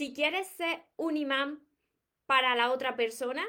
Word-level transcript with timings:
Si 0.00 0.14
quieres 0.14 0.46
ser 0.46 0.80
un 0.96 1.18
imán 1.18 1.60
para 2.24 2.54
la 2.54 2.72
otra 2.72 2.96
persona 2.96 3.44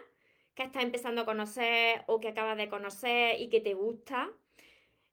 que 0.53 0.63
estás 0.63 0.83
empezando 0.83 1.21
a 1.21 1.25
conocer 1.25 2.03
o 2.07 2.19
que 2.19 2.27
acabas 2.27 2.57
de 2.57 2.67
conocer 2.67 3.39
y 3.39 3.47
que 3.47 3.62
te 3.62 3.73
gusta, 3.73 4.29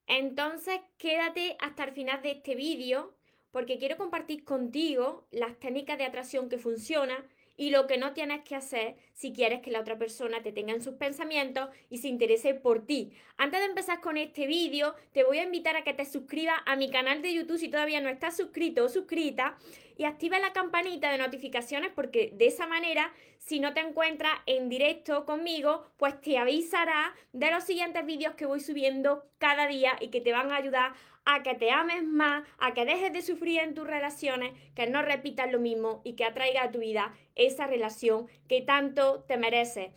entonces 0.09 0.81
quédate 0.97 1.57
hasta 1.61 1.85
el 1.85 1.93
final 1.93 2.23
de 2.23 2.33
este 2.33 2.57
vídeo 2.57 3.17
porque 3.53 3.79
quiero 3.79 3.97
compartir 3.97 4.43
contigo 4.43 5.29
las 5.31 5.57
técnicas 5.61 5.97
de 5.97 6.07
atracción 6.07 6.49
que 6.49 6.59
funcionan 6.59 7.25
y 7.59 7.71
lo 7.71 7.87
que 7.87 7.99
no 7.99 8.15
tienes 8.15 8.43
que 8.45 8.55
hacer 8.55 8.95
si 9.13 9.33
quieres 9.33 9.61
que 9.61 9.71
la 9.71 9.81
otra 9.81 9.99
persona 9.99 10.41
te 10.43 10.53
tenga 10.53 10.73
en 10.73 10.81
sus 10.81 10.95
pensamientos 10.95 11.69
y 11.91 11.99
se 11.99 12.09
interese 12.09 12.55
por 12.55 12.87
ti. 12.87 13.13
Antes 13.37 13.61
de 13.61 13.67
empezar 13.67 14.01
con 14.01 14.17
este 14.17 14.47
vídeo, 14.47 14.95
te 15.13 15.25
voy 15.25 15.39
a 15.39 15.43
invitar 15.43 15.77
a 15.77 15.83
que 15.83 15.93
te 15.93 16.07
suscribas 16.07 16.61
a 16.65 16.77
mi 16.77 16.89
canal 16.89 17.21
de 17.21 17.35
YouTube 17.35 17.59
si 17.59 17.69
todavía 17.69 18.01
no 18.01 18.09
estás 18.09 18.37
suscrito 18.37 18.85
o 18.85 18.89
suscrita 18.89 19.59
y 19.97 20.05
activa 20.05 20.39
la 20.39 20.53
campanita 20.53 21.11
de 21.11 21.19
notificaciones 21.19 21.91
porque 21.93 22.31
de 22.35 22.47
esa 22.47 22.69
manera, 22.69 23.13
si 23.39 23.59
no 23.59 23.75
te 23.75 23.81
encuentras 23.81 24.39
en 24.47 24.69
directo 24.69 25.27
conmigo, 25.27 25.85
pues 25.97 26.21
te 26.21 26.39
avisará 26.39 27.13
de 27.33 27.51
los 27.51 27.65
siguientes 27.65 28.07
vídeos 28.07 28.35
que 28.35 28.47
voy 28.47 28.61
subiendo 28.61 29.25
cada 29.39 29.67
día 29.67 29.97
y 30.01 30.09
que 30.09 30.21
te 30.21 30.31
van 30.31 30.53
a 30.53 30.57
ayudar 30.57 30.93
a 31.31 31.43
que 31.43 31.55
te 31.55 31.71
ames 31.71 32.03
más, 32.05 32.43
a 32.59 32.73
que 32.73 32.87
dejes 32.87 33.13
de 33.13 33.21
sufrir 33.21 33.61
en 33.61 33.75
tus 33.75 33.87
relaciones, 33.87 34.53
que 34.75 34.87
no 34.87 35.03
repitas 35.03 35.53
lo 35.53 35.59
mismo 35.59 36.01
y 36.03 36.15
que 36.15 36.25
atraiga 36.25 36.63
a 36.65 36.71
tu 36.71 36.79
vida 36.79 37.13
esa 37.35 37.67
relación 37.67 38.29
que 38.49 38.63
tanto 38.63 39.25
te 39.29 39.37
mereces. 39.37 39.91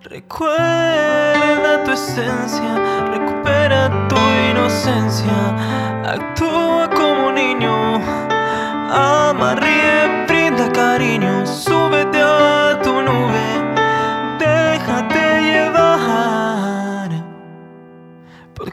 Recuerda 0.00 1.84
tu 1.84 1.92
esencia, 1.92 3.06
recupera 3.12 4.08
tu 4.08 4.16
inocencia, 4.50 6.02
actúa 6.04 6.90
como 6.90 7.30
niño, 7.30 7.94
ama, 8.90 9.54
ríe, 9.54 10.26
brinda 10.26 10.72
cariño, 10.72 11.46
súbete 11.46 12.18
a 12.20 12.80
tu 12.82 12.90
nube, 12.90 13.41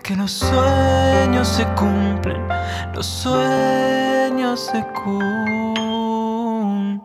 porque 0.10 0.22
los 0.24 0.32
sueños 0.32 1.48
se 1.48 1.66
cumplen, 1.76 2.42
los 2.96 3.06
sueños 3.06 4.60
se 4.60 4.84
cumplen. 5.04 7.00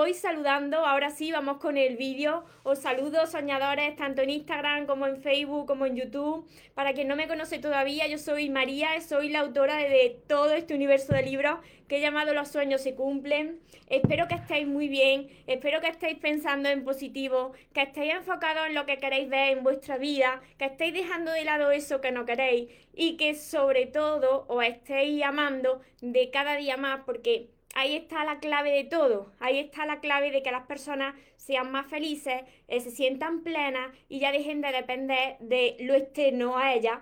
Voy 0.00 0.14
saludando, 0.14 0.86
ahora 0.86 1.10
sí, 1.10 1.30
vamos 1.30 1.58
con 1.58 1.76
el 1.76 1.98
vídeo. 1.98 2.46
Os 2.62 2.78
saludo 2.78 3.26
soñadores 3.26 3.96
tanto 3.96 4.22
en 4.22 4.30
Instagram 4.30 4.86
como 4.86 5.06
en 5.06 5.20
Facebook 5.20 5.66
como 5.66 5.84
en 5.84 5.94
YouTube. 5.94 6.48
Para 6.72 6.94
quien 6.94 7.06
no 7.06 7.16
me 7.16 7.28
conoce 7.28 7.58
todavía, 7.58 8.06
yo 8.06 8.16
soy 8.16 8.48
María, 8.48 8.98
soy 9.02 9.28
la 9.28 9.40
autora 9.40 9.76
de 9.76 10.18
todo 10.26 10.54
este 10.54 10.74
universo 10.74 11.12
de 11.12 11.24
libros 11.24 11.58
que 11.86 11.98
he 11.98 12.00
llamado 12.00 12.32
Los 12.32 12.48
sueños 12.48 12.80
se 12.80 12.94
cumplen. 12.94 13.60
Espero 13.88 14.26
que 14.26 14.36
estéis 14.36 14.66
muy 14.66 14.88
bien, 14.88 15.28
espero 15.46 15.82
que 15.82 15.88
estéis 15.88 16.18
pensando 16.18 16.70
en 16.70 16.82
positivo, 16.82 17.52
que 17.74 17.82
estéis 17.82 18.14
enfocados 18.14 18.68
en 18.68 18.74
lo 18.74 18.86
que 18.86 18.96
queréis 18.96 19.28
ver 19.28 19.58
en 19.58 19.62
vuestra 19.62 19.98
vida, 19.98 20.40
que 20.56 20.64
estéis 20.64 20.94
dejando 20.94 21.30
de 21.30 21.44
lado 21.44 21.72
eso 21.72 22.00
que 22.00 22.10
no 22.10 22.24
queréis 22.24 22.70
y 22.94 23.18
que 23.18 23.34
sobre 23.34 23.84
todo 23.84 24.46
os 24.48 24.64
estéis 24.64 25.22
amando 25.24 25.82
de 26.00 26.30
cada 26.30 26.56
día 26.56 26.78
más 26.78 27.02
porque 27.04 27.50
ahí 27.80 27.96
está 27.96 28.24
la 28.24 28.40
clave 28.40 28.72
de 28.72 28.84
todo, 28.84 29.32
ahí 29.40 29.58
está 29.58 29.86
la 29.86 30.00
clave 30.00 30.30
de 30.30 30.42
que 30.42 30.52
las 30.52 30.66
personas 30.66 31.14
sean 31.36 31.72
más 31.72 31.86
felices, 31.86 32.42
eh, 32.68 32.80
se 32.80 32.90
sientan 32.90 33.42
plenas 33.42 33.90
y 34.08 34.20
ya 34.20 34.32
dejen 34.32 34.60
de 34.60 34.70
depender 34.70 35.38
de 35.40 35.76
lo 35.80 35.94
externo 35.94 36.58
a 36.58 36.74
ellas 36.74 36.98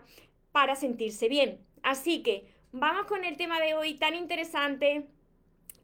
para 0.52 0.76
sentirse 0.76 1.28
bien. 1.28 1.58
Así 1.82 2.22
que 2.22 2.46
vamos 2.70 3.06
con 3.06 3.24
el 3.24 3.36
tema 3.36 3.60
de 3.60 3.74
hoy 3.74 3.94
tan 3.94 4.14
interesante 4.14 5.08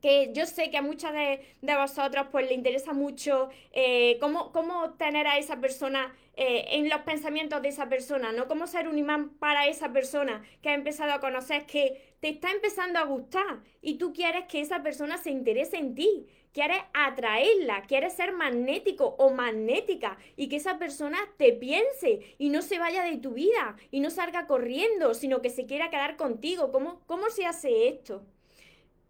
que 0.04 0.32
yo 0.34 0.44
sé 0.44 0.70
que 0.70 0.76
a 0.76 0.82
muchas 0.82 1.14
de, 1.14 1.40
de 1.62 1.76
vosotros 1.78 2.26
pues 2.30 2.46
le 2.46 2.52
interesa 2.52 2.92
mucho 2.92 3.48
eh, 3.72 4.18
cómo, 4.20 4.52
cómo 4.52 4.90
tener 4.98 5.26
a 5.26 5.38
esa 5.38 5.62
persona 5.62 6.14
eh, 6.36 6.66
en 6.72 6.90
los 6.90 7.00
pensamientos 7.00 7.62
de 7.62 7.70
esa 7.70 7.88
persona, 7.88 8.30
¿no? 8.30 8.46
Cómo 8.46 8.66
ser 8.66 8.86
un 8.86 8.98
imán 8.98 9.30
para 9.38 9.66
esa 9.66 9.94
persona 9.94 10.42
que 10.60 10.68
ha 10.68 10.74
empezado 10.74 11.10
a 11.14 11.20
conocer, 11.20 11.64
que 11.64 12.16
te 12.20 12.28
está 12.28 12.50
empezando 12.50 12.98
a 12.98 13.04
gustar 13.04 13.62
y 13.80 13.94
tú 13.94 14.12
quieres 14.12 14.44
que 14.44 14.60
esa 14.60 14.82
persona 14.82 15.16
se 15.16 15.30
interese 15.30 15.78
en 15.78 15.94
ti, 15.94 16.26
quieres 16.52 16.82
atraerla, 16.92 17.84
quieres 17.88 18.12
ser 18.12 18.34
magnético 18.34 19.16
o 19.16 19.30
magnética 19.30 20.18
y 20.36 20.50
que 20.50 20.56
esa 20.56 20.78
persona 20.78 21.18
te 21.38 21.54
piense 21.54 22.36
y 22.36 22.50
no 22.50 22.60
se 22.60 22.78
vaya 22.78 23.04
de 23.04 23.16
tu 23.16 23.32
vida 23.32 23.76
y 23.90 24.00
no 24.00 24.10
salga 24.10 24.46
corriendo, 24.46 25.14
sino 25.14 25.40
que 25.40 25.48
se 25.48 25.64
quiera 25.64 25.88
quedar 25.88 26.18
contigo. 26.18 26.72
¿Cómo, 26.72 27.00
cómo 27.06 27.30
se 27.30 27.46
hace 27.46 27.88
esto? 27.88 28.26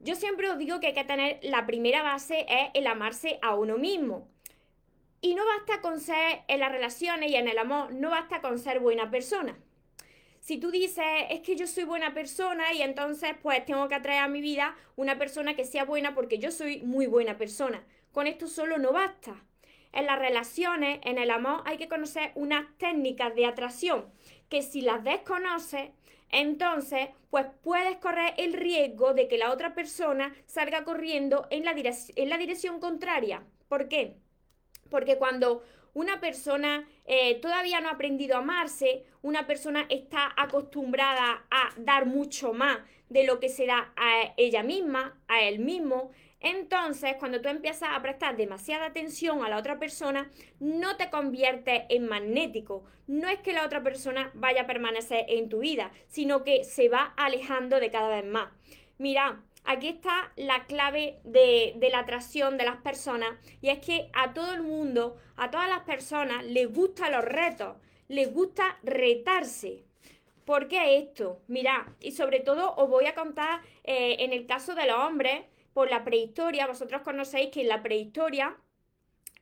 Yo 0.04 0.14
siempre 0.16 0.50
os 0.50 0.58
digo 0.58 0.80
que 0.80 0.88
hay 0.88 0.92
que 0.92 1.04
tener 1.04 1.38
la 1.42 1.64
primera 1.64 2.02
base 2.02 2.44
es 2.46 2.68
el 2.74 2.86
amarse 2.86 3.38
a 3.40 3.54
uno 3.54 3.78
mismo. 3.78 4.28
Y 5.22 5.34
no 5.34 5.42
basta 5.46 5.80
con 5.80 5.98
ser 5.98 6.42
en 6.46 6.60
las 6.60 6.70
relaciones 6.70 7.30
y 7.30 7.36
en 7.36 7.48
el 7.48 7.56
amor, 7.56 7.90
no 7.94 8.10
basta 8.10 8.42
con 8.42 8.58
ser 8.58 8.80
buena 8.80 9.10
persona. 9.10 9.56
Si 10.40 10.58
tú 10.58 10.70
dices, 10.70 11.06
es 11.30 11.40
que 11.40 11.56
yo 11.56 11.66
soy 11.66 11.84
buena 11.84 12.12
persona 12.12 12.74
y 12.74 12.82
entonces 12.82 13.30
pues 13.42 13.64
tengo 13.64 13.88
que 13.88 13.94
atraer 13.94 14.22
a 14.22 14.28
mi 14.28 14.42
vida 14.42 14.76
una 14.96 15.16
persona 15.16 15.56
que 15.56 15.64
sea 15.64 15.86
buena 15.86 16.14
porque 16.14 16.38
yo 16.38 16.50
soy 16.50 16.82
muy 16.82 17.06
buena 17.06 17.38
persona. 17.38 17.82
Con 18.12 18.26
esto 18.26 18.46
solo 18.46 18.76
no 18.76 18.92
basta. 18.92 19.42
En 19.94 20.04
las 20.04 20.18
relaciones, 20.18 21.00
en 21.04 21.16
el 21.16 21.30
amor, 21.30 21.62
hay 21.64 21.78
que 21.78 21.88
conocer 21.88 22.32
unas 22.34 22.66
técnicas 22.76 23.34
de 23.34 23.46
atracción 23.46 24.12
que 24.50 24.60
si 24.60 24.82
las 24.82 25.02
desconoces, 25.02 25.92
entonces, 26.30 27.08
pues 27.30 27.46
puedes 27.62 27.96
correr 27.98 28.34
el 28.38 28.52
riesgo 28.52 29.14
de 29.14 29.28
que 29.28 29.38
la 29.38 29.52
otra 29.52 29.74
persona 29.74 30.34
salga 30.46 30.84
corriendo 30.84 31.46
en 31.50 31.64
la, 31.64 31.74
en 32.16 32.28
la 32.28 32.38
dirección 32.38 32.80
contraria. 32.80 33.42
¿Por 33.68 33.88
qué? 33.88 34.16
Porque 34.90 35.16
cuando 35.16 35.62
una 35.94 36.20
persona 36.20 36.88
eh, 37.04 37.40
todavía 37.40 37.80
no 37.80 37.88
ha 37.88 37.92
aprendido 37.92 38.36
a 38.36 38.40
amarse, 38.40 39.04
una 39.22 39.46
persona 39.46 39.86
está 39.88 40.32
acostumbrada 40.36 41.44
a 41.50 41.70
dar 41.76 42.06
mucho 42.06 42.52
más 42.52 42.78
de 43.08 43.24
lo 43.24 43.38
que 43.38 43.48
se 43.48 43.66
da 43.66 43.92
a 43.96 44.34
ella 44.36 44.62
misma, 44.62 45.20
a 45.28 45.42
él 45.42 45.60
mismo, 45.60 46.10
entonces, 46.44 47.16
cuando 47.18 47.40
tú 47.40 47.48
empiezas 47.48 47.88
a 47.92 48.02
prestar 48.02 48.36
demasiada 48.36 48.84
atención 48.84 49.42
a 49.42 49.48
la 49.48 49.56
otra 49.56 49.78
persona, 49.78 50.30
no 50.60 50.96
te 50.96 51.08
conviertes 51.08 51.84
en 51.88 52.06
magnético. 52.06 52.84
No 53.06 53.28
es 53.28 53.38
que 53.38 53.54
la 53.54 53.64
otra 53.64 53.82
persona 53.82 54.30
vaya 54.34 54.62
a 54.62 54.66
permanecer 54.66 55.24
en 55.28 55.48
tu 55.48 55.60
vida, 55.60 55.90
sino 56.06 56.44
que 56.44 56.64
se 56.64 56.90
va 56.90 57.14
alejando 57.16 57.80
de 57.80 57.90
cada 57.90 58.08
vez 58.08 58.26
más. 58.26 58.50
Mira, 58.98 59.42
aquí 59.64 59.88
está 59.88 60.32
la 60.36 60.66
clave 60.66 61.18
de, 61.24 61.78
la 61.90 62.00
atracción 62.00 62.58
de 62.58 62.66
las 62.66 62.76
personas 62.76 63.30
y 63.62 63.70
es 63.70 63.78
que 63.78 64.10
a 64.12 64.34
todo 64.34 64.52
el 64.52 64.62
mundo, 64.62 65.16
a 65.36 65.50
todas 65.50 65.68
las 65.70 65.80
personas 65.80 66.44
les 66.44 66.70
gustan 66.70 67.12
los 67.12 67.24
retos, 67.24 67.78
les 68.08 68.30
gusta 68.30 68.78
retarse. 68.82 69.84
¿Por 70.44 70.68
qué 70.68 70.98
esto? 70.98 71.40
Mira, 71.48 71.94
y 72.00 72.12
sobre 72.12 72.40
todo 72.40 72.74
os 72.76 72.90
voy 72.90 73.06
a 73.06 73.14
contar 73.14 73.62
eh, 73.82 74.16
en 74.18 74.34
el 74.34 74.44
caso 74.46 74.74
de 74.74 74.86
los 74.86 74.98
hombres, 74.98 75.46
por 75.74 75.90
la 75.90 76.04
prehistoria, 76.04 76.66
vosotros 76.66 77.02
conocéis 77.02 77.50
que 77.50 77.60
en 77.60 77.68
la 77.68 77.82
prehistoria 77.82 78.56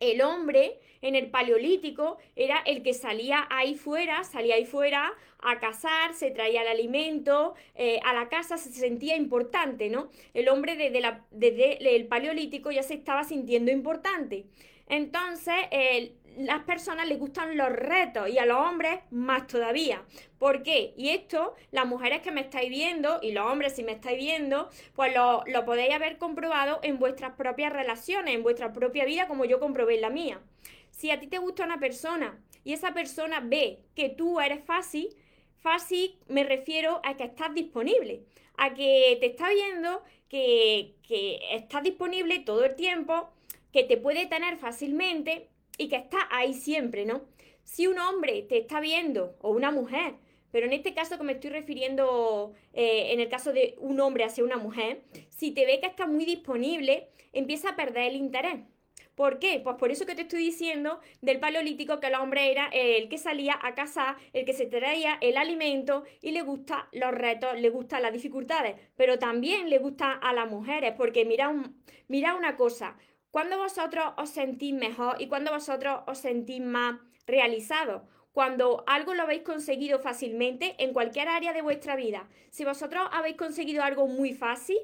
el 0.01 0.21
hombre 0.21 0.81
en 1.01 1.15
el 1.15 1.31
paleolítico 1.31 2.19
era 2.35 2.59
el 2.67 2.83
que 2.83 2.95
salía 2.95 3.47
ahí 3.51 3.77
fuera, 3.77 4.25
salía 4.25 4.57
ahí 4.57 4.65
fuera 4.65 5.13
a 5.39 5.61
cazar, 5.61 6.15
se 6.15 6.31
traía 6.31 6.63
el 6.63 6.69
alimento, 6.69 7.55
eh, 7.75 8.01
a 8.05 8.13
la 8.13 8.29
casa 8.29 8.57
se 8.57 8.71
sentía 8.71 9.17
importante, 9.17 9.89
¿no? 9.91 10.09
El 10.35 10.49
hombre 10.49 10.77
desde, 10.77 11.97
el 11.97 12.07
paleolítico 12.07 12.71
ya 12.71 12.83
se 12.83 12.95
estaba 12.95 13.25
sintiendo 13.25 13.71
importante. 13.71 14.47
Entonces, 14.89 15.55
las 16.39 16.63
personas 16.65 17.09
les 17.09 17.19
gustan 17.19 17.57
los 17.57 17.71
retos 17.71 18.29
y 18.29 18.39
a 18.39 18.47
los 18.47 18.59
hombres 18.59 19.01
más 19.11 19.47
todavía. 19.47 20.03
¿Por 20.39 20.63
qué? 20.63 20.95
Y 20.97 21.11
esto, 21.11 21.55
las 21.71 21.87
mujeres 21.87 22.23
que 22.23 22.31
me 22.31 22.41
estáis 22.41 22.71
viendo 22.71 23.19
y 23.23 23.33
los 23.33 23.51
hombres 23.51 23.75
si 23.77 23.83
me 23.83 23.93
estáis 23.93 24.19
viendo, 24.19 24.69
pues 24.95 25.15
lo, 25.15 25.43
lo 25.47 25.65
podéis 25.65 25.95
haber 25.95 26.19
comprobado 26.19 26.81
en 26.83 26.99
vuestras 26.99 27.35
propias 27.35 27.73
relaciones, 27.73 28.35
en 28.35 28.43
vuestra 28.43 28.73
propia 28.73 29.05
vida, 29.05 29.29
como 29.29 29.45
yo 29.45 29.61
comprobé 29.61 29.97
en 29.97 30.03
la 30.03 30.11
mía. 30.11 30.41
Si 30.91 31.11
a 31.11 31.19
ti 31.19 31.27
te 31.27 31.39
gusta 31.39 31.65
una 31.65 31.81
persona 31.81 32.39
y 32.65 32.73
esa 32.73 32.93
persona 32.93 33.41
ve 33.41 33.81
que 33.95 34.09
tú 34.09 34.41
eres 34.41 34.65
fácil, 34.65 35.09
fácil 35.57 36.19
me 36.29 36.45
refiero 36.45 37.01
a 37.05 37.17
que 37.17 37.25
estás 37.25 37.55
disponible, 37.55 38.23
a 38.57 38.75
que 38.75 39.17
te 39.21 39.27
está 39.27 39.49
viendo, 39.49 40.03
que, 40.29 40.95
que 41.07 41.41
estás 41.53 41.83
disponible 41.83 42.41
todo 42.41 42.65
el 42.65 42.75
tiempo, 42.75 43.31
que 43.73 43.85
te 43.85 43.97
puede 43.97 44.27
tener 44.27 44.59
fácilmente 44.59 45.49
y 45.83 45.89
que 45.89 45.97
está 45.97 46.29
ahí 46.31 46.55
siempre, 46.55 47.05
¿no? 47.05 47.23
Si 47.65 47.87
un 47.87 47.99
hombre 47.99 48.43
te 48.43 48.59
está 48.59 48.81
viendo, 48.81 49.37
o 49.41 49.51
una 49.51 49.71
mujer, 49.71 50.15
pero 50.53 50.67
en 50.67 50.73
este 50.73 50.95
caso 50.95 51.19
que 51.19 51.25
me 51.25 51.33
estoy 51.33 51.51
refiriendo, 51.51 52.53
eh, 52.73 53.13
en 53.13 53.21
el 53.21 53.29
caso 53.29 53.53
de 53.53 53.75
un 53.79 53.99
hombre 54.01 54.25
hacia 54.25 54.45
una 54.45 54.59
mujer, 54.59 55.03
si 55.31 55.51
te 55.53 55.67
ve 55.67 55.81
que 55.81 55.87
está 55.87 56.07
muy 56.07 56.25
disponible, 56.25 57.09
empieza 57.33 57.71
a 57.71 57.77
perder 57.77 58.11
el 58.11 58.17
interés. 58.17 58.61
¿Por 59.15 59.39
qué? 59.39 59.61
Pues 59.63 59.77
por 59.77 59.91
eso 59.91 60.07
que 60.07 60.15
te 60.15 60.23
estoy 60.23 60.43
diciendo 60.43 61.01
del 61.21 61.39
paleolítico 61.39 62.01
que 62.01 62.07
el 62.07 62.15
hombre 62.15 62.51
era 62.51 62.69
el 62.73 63.09
que 63.09 63.19
salía 63.19 63.59
a 63.63 63.75
cazar, 63.75 64.17
el 64.33 64.45
que 64.45 64.55
se 64.55 64.67
traía 64.67 65.19
el 65.21 65.37
alimento 65.37 66.05
y 66.23 66.31
le 66.31 66.43
gustan 66.43 66.81
los 66.93 67.13
retos, 67.13 67.61
le 67.61 67.69
gustan 67.69 68.03
las 68.03 68.13
dificultades, 68.13 68.77
pero 68.97 69.19
también 69.19 69.69
le 69.69 69.79
gusta 69.79 70.13
a 70.13 70.33
las 70.33 70.51
mujeres, 70.51 70.95
porque 70.97 71.25
mira, 71.27 71.53
mira 72.09 72.35
una 72.35 72.57
cosa, 72.57 72.97
cuando 73.33 73.57
vosotros 73.57 74.13
os 74.19 74.29
sentís 74.29 74.75
mejor 74.75 75.17
y 75.19 75.27
cuando 75.27 75.51
vosotros 75.51 76.03
os 76.07 76.19
sentís 76.19 76.61
más 76.61 77.01
realizados, 77.27 78.03
cuando 78.31 78.85
algo 78.87 79.15
lo 79.15 79.23
habéis 79.23 79.41
conseguido 79.41 79.99
fácilmente 79.99 80.77
en 80.79 80.93
cualquier 80.93 81.29
área 81.29 81.55
de 81.55 81.63
vuestra 81.63 81.97
vida. 81.97 82.29
Si 82.51 82.67
vosotros 82.67 83.09
habéis 83.11 83.37
conseguido 83.37 83.83
algo 83.83 84.07
muy 84.07 84.35
fácil, 84.35 84.77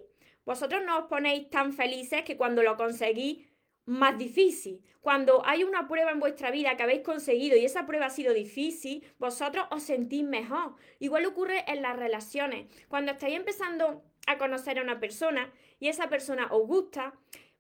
vosotros 0.47 0.83
no 0.83 0.99
os 0.99 1.05
ponéis 1.05 1.51
tan 1.51 1.75
felices 1.75 2.23
que 2.23 2.39
cuando 2.39 2.63
lo 2.63 2.79
conseguís 2.79 3.47
más 3.85 4.17
difícil. 4.17 4.83
Cuando 5.03 5.43
hay 5.45 5.63
una 5.63 5.87
prueba 5.87 6.11
en 6.11 6.21
vuestra 6.21 6.51
vida 6.51 6.75
que 6.75 6.85
habéis 6.85 7.03
conseguido 7.03 7.55
y 7.55 7.67
esa 7.67 7.87
prueba 7.87 8.07
ha 8.07 8.11
sido 8.11 8.33
difícil, 8.33 9.05
vosotros 9.19 9.67
os 9.71 9.83
sentís 9.83 10.25
mejor. 10.25 10.75
Igual 11.01 11.27
ocurre 11.27 11.65
en 11.67 11.83
las 11.83 11.97
relaciones. 11.97 12.67
Cuando 12.89 13.13
estáis 13.13 13.37
empezando 13.37 14.03
a 14.27 14.39
conocer 14.39 14.79
a 14.79 14.83
una 14.83 15.01
persona 15.01 15.53
y 15.81 15.89
esa 15.89 16.09
persona 16.09 16.49
os 16.51 16.67
gusta, 16.67 17.15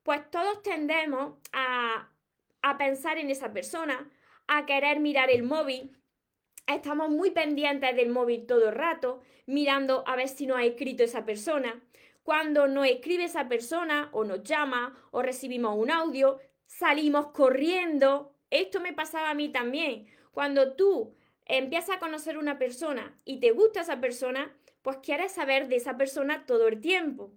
pues 0.09 0.31
todos 0.31 0.63
tendemos 0.63 1.35
a, 1.53 2.09
a 2.63 2.79
pensar 2.79 3.19
en 3.19 3.29
esa 3.29 3.53
persona, 3.53 4.11
a 4.47 4.65
querer 4.65 5.01
mirar 5.01 5.31
el 5.31 5.43
móvil. 5.43 5.99
Estamos 6.67 7.11
muy 7.11 7.31
pendientes 7.31 7.95
del 7.95 8.09
móvil 8.09 8.47
todo 8.47 8.71
el 8.71 8.75
rato, 8.75 9.21
mirando 9.45 10.05
a 10.07 10.17
ver 10.17 10.29
si 10.29 10.47
nos 10.47 10.57
ha 10.57 10.65
escrito 10.65 11.03
esa 11.03 11.27
persona. 11.27 11.83
Cuando 12.23 12.69
nos 12.69 12.87
escribe 12.87 13.25
esa 13.25 13.51
persona 13.51 14.09
o 14.13 14.25
nos 14.25 14.43
llama 14.45 14.97
o 15.11 15.21
recibimos 15.21 15.77
un 15.77 15.91
audio, 15.91 16.39
salimos 16.65 17.27
corriendo. 17.33 18.33
Esto 18.49 18.81
me 18.81 18.95
pasaba 18.95 19.29
a 19.29 19.35
mí 19.35 19.51
también. 19.51 20.07
Cuando 20.33 20.73
tú 20.73 21.15
empiezas 21.45 21.97
a 21.97 22.01
conocer 22.01 22.39
una 22.39 22.59
persona 22.59 23.15
y 23.27 23.41
te 23.41 23.51
gusta 23.51 23.83
esa 23.83 24.01
persona, 24.01 24.57
pues 24.81 24.97
quieres 25.03 25.33
saber 25.33 25.69
de 25.69 25.77
esa 25.77 25.99
persona 25.99 26.47
todo 26.47 26.67
el 26.67 26.81
tiempo. 26.81 27.31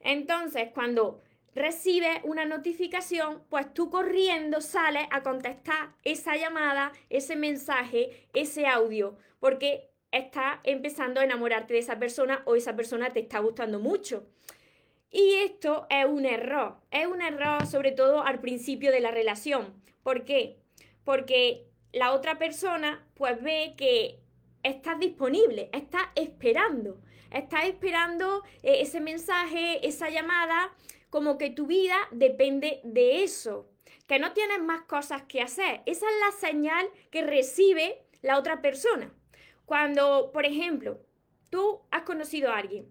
Entonces, 0.00 0.70
cuando 0.74 1.22
recibes 1.56 2.20
una 2.22 2.44
notificación, 2.44 3.42
pues 3.48 3.72
tú 3.72 3.88
corriendo 3.90 4.60
sales 4.60 5.06
a 5.10 5.22
contestar 5.22 5.94
esa 6.04 6.36
llamada, 6.36 6.92
ese 7.08 7.34
mensaje, 7.34 8.28
ese 8.34 8.66
audio, 8.66 9.16
porque 9.40 9.90
estás 10.12 10.58
empezando 10.64 11.20
a 11.20 11.24
enamorarte 11.24 11.72
de 11.72 11.80
esa 11.80 11.98
persona 11.98 12.42
o 12.44 12.56
esa 12.56 12.76
persona 12.76 13.10
te 13.10 13.20
está 13.20 13.38
gustando 13.38 13.80
mucho. 13.80 14.26
Y 15.10 15.36
esto 15.36 15.86
es 15.88 16.04
un 16.04 16.26
error, 16.26 16.76
es 16.90 17.06
un 17.06 17.22
error 17.22 17.66
sobre 17.66 17.92
todo 17.92 18.22
al 18.22 18.40
principio 18.40 18.92
de 18.92 19.00
la 19.00 19.10
relación. 19.10 19.82
¿Por 20.02 20.24
qué? 20.24 20.58
Porque 21.04 21.66
la 21.92 22.12
otra 22.12 22.36
persona 22.36 23.02
pues 23.14 23.42
ve 23.42 23.72
que 23.78 24.20
estás 24.62 24.98
disponible, 24.98 25.70
estás 25.72 26.02
esperando, 26.16 27.00
estás 27.30 27.64
esperando 27.64 28.42
eh, 28.62 28.82
ese 28.82 29.00
mensaje, 29.00 29.86
esa 29.86 30.10
llamada 30.10 30.74
como 31.10 31.38
que 31.38 31.50
tu 31.50 31.66
vida 31.66 31.96
depende 32.10 32.80
de 32.84 33.22
eso, 33.22 33.68
que 34.06 34.18
no 34.18 34.32
tienes 34.32 34.60
más 34.60 34.82
cosas 34.82 35.22
que 35.22 35.42
hacer. 35.42 35.82
Esa 35.86 36.06
es 36.06 36.14
la 36.20 36.48
señal 36.48 36.88
que 37.10 37.22
recibe 37.22 38.02
la 38.22 38.38
otra 38.38 38.60
persona. 38.60 39.12
Cuando, 39.64 40.30
por 40.32 40.46
ejemplo, 40.46 41.00
tú 41.50 41.80
has 41.90 42.02
conocido 42.02 42.50
a 42.50 42.58
alguien 42.58 42.86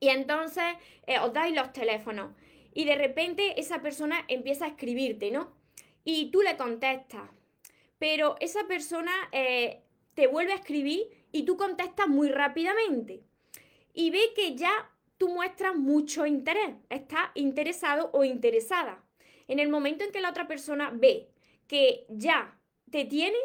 y 0.00 0.08
entonces 0.08 0.64
eh, 1.06 1.18
os 1.18 1.32
dais 1.32 1.54
los 1.54 1.72
teléfonos 1.72 2.32
y 2.74 2.84
de 2.84 2.96
repente 2.96 3.60
esa 3.60 3.82
persona 3.82 4.24
empieza 4.28 4.64
a 4.64 4.68
escribirte, 4.68 5.30
¿no? 5.30 5.52
Y 6.04 6.30
tú 6.30 6.42
le 6.42 6.56
contestas, 6.56 7.30
pero 7.98 8.36
esa 8.40 8.66
persona 8.66 9.12
eh, 9.30 9.82
te 10.14 10.26
vuelve 10.26 10.52
a 10.52 10.56
escribir 10.56 11.02
y 11.30 11.44
tú 11.44 11.56
contestas 11.56 12.08
muy 12.08 12.28
rápidamente. 12.28 13.22
Y 13.94 14.10
ve 14.10 14.32
que 14.34 14.56
ya 14.56 14.90
tú 15.22 15.28
muestras 15.28 15.76
mucho 15.76 16.26
interés, 16.26 16.74
estás 16.90 17.30
interesado 17.36 18.10
o 18.12 18.24
interesada. 18.24 19.04
En 19.46 19.60
el 19.60 19.68
momento 19.68 20.02
en 20.02 20.10
que 20.10 20.20
la 20.20 20.30
otra 20.30 20.48
persona 20.48 20.90
ve 20.92 21.30
que 21.68 22.06
ya 22.08 22.58
te 22.90 23.04
tiene, 23.04 23.38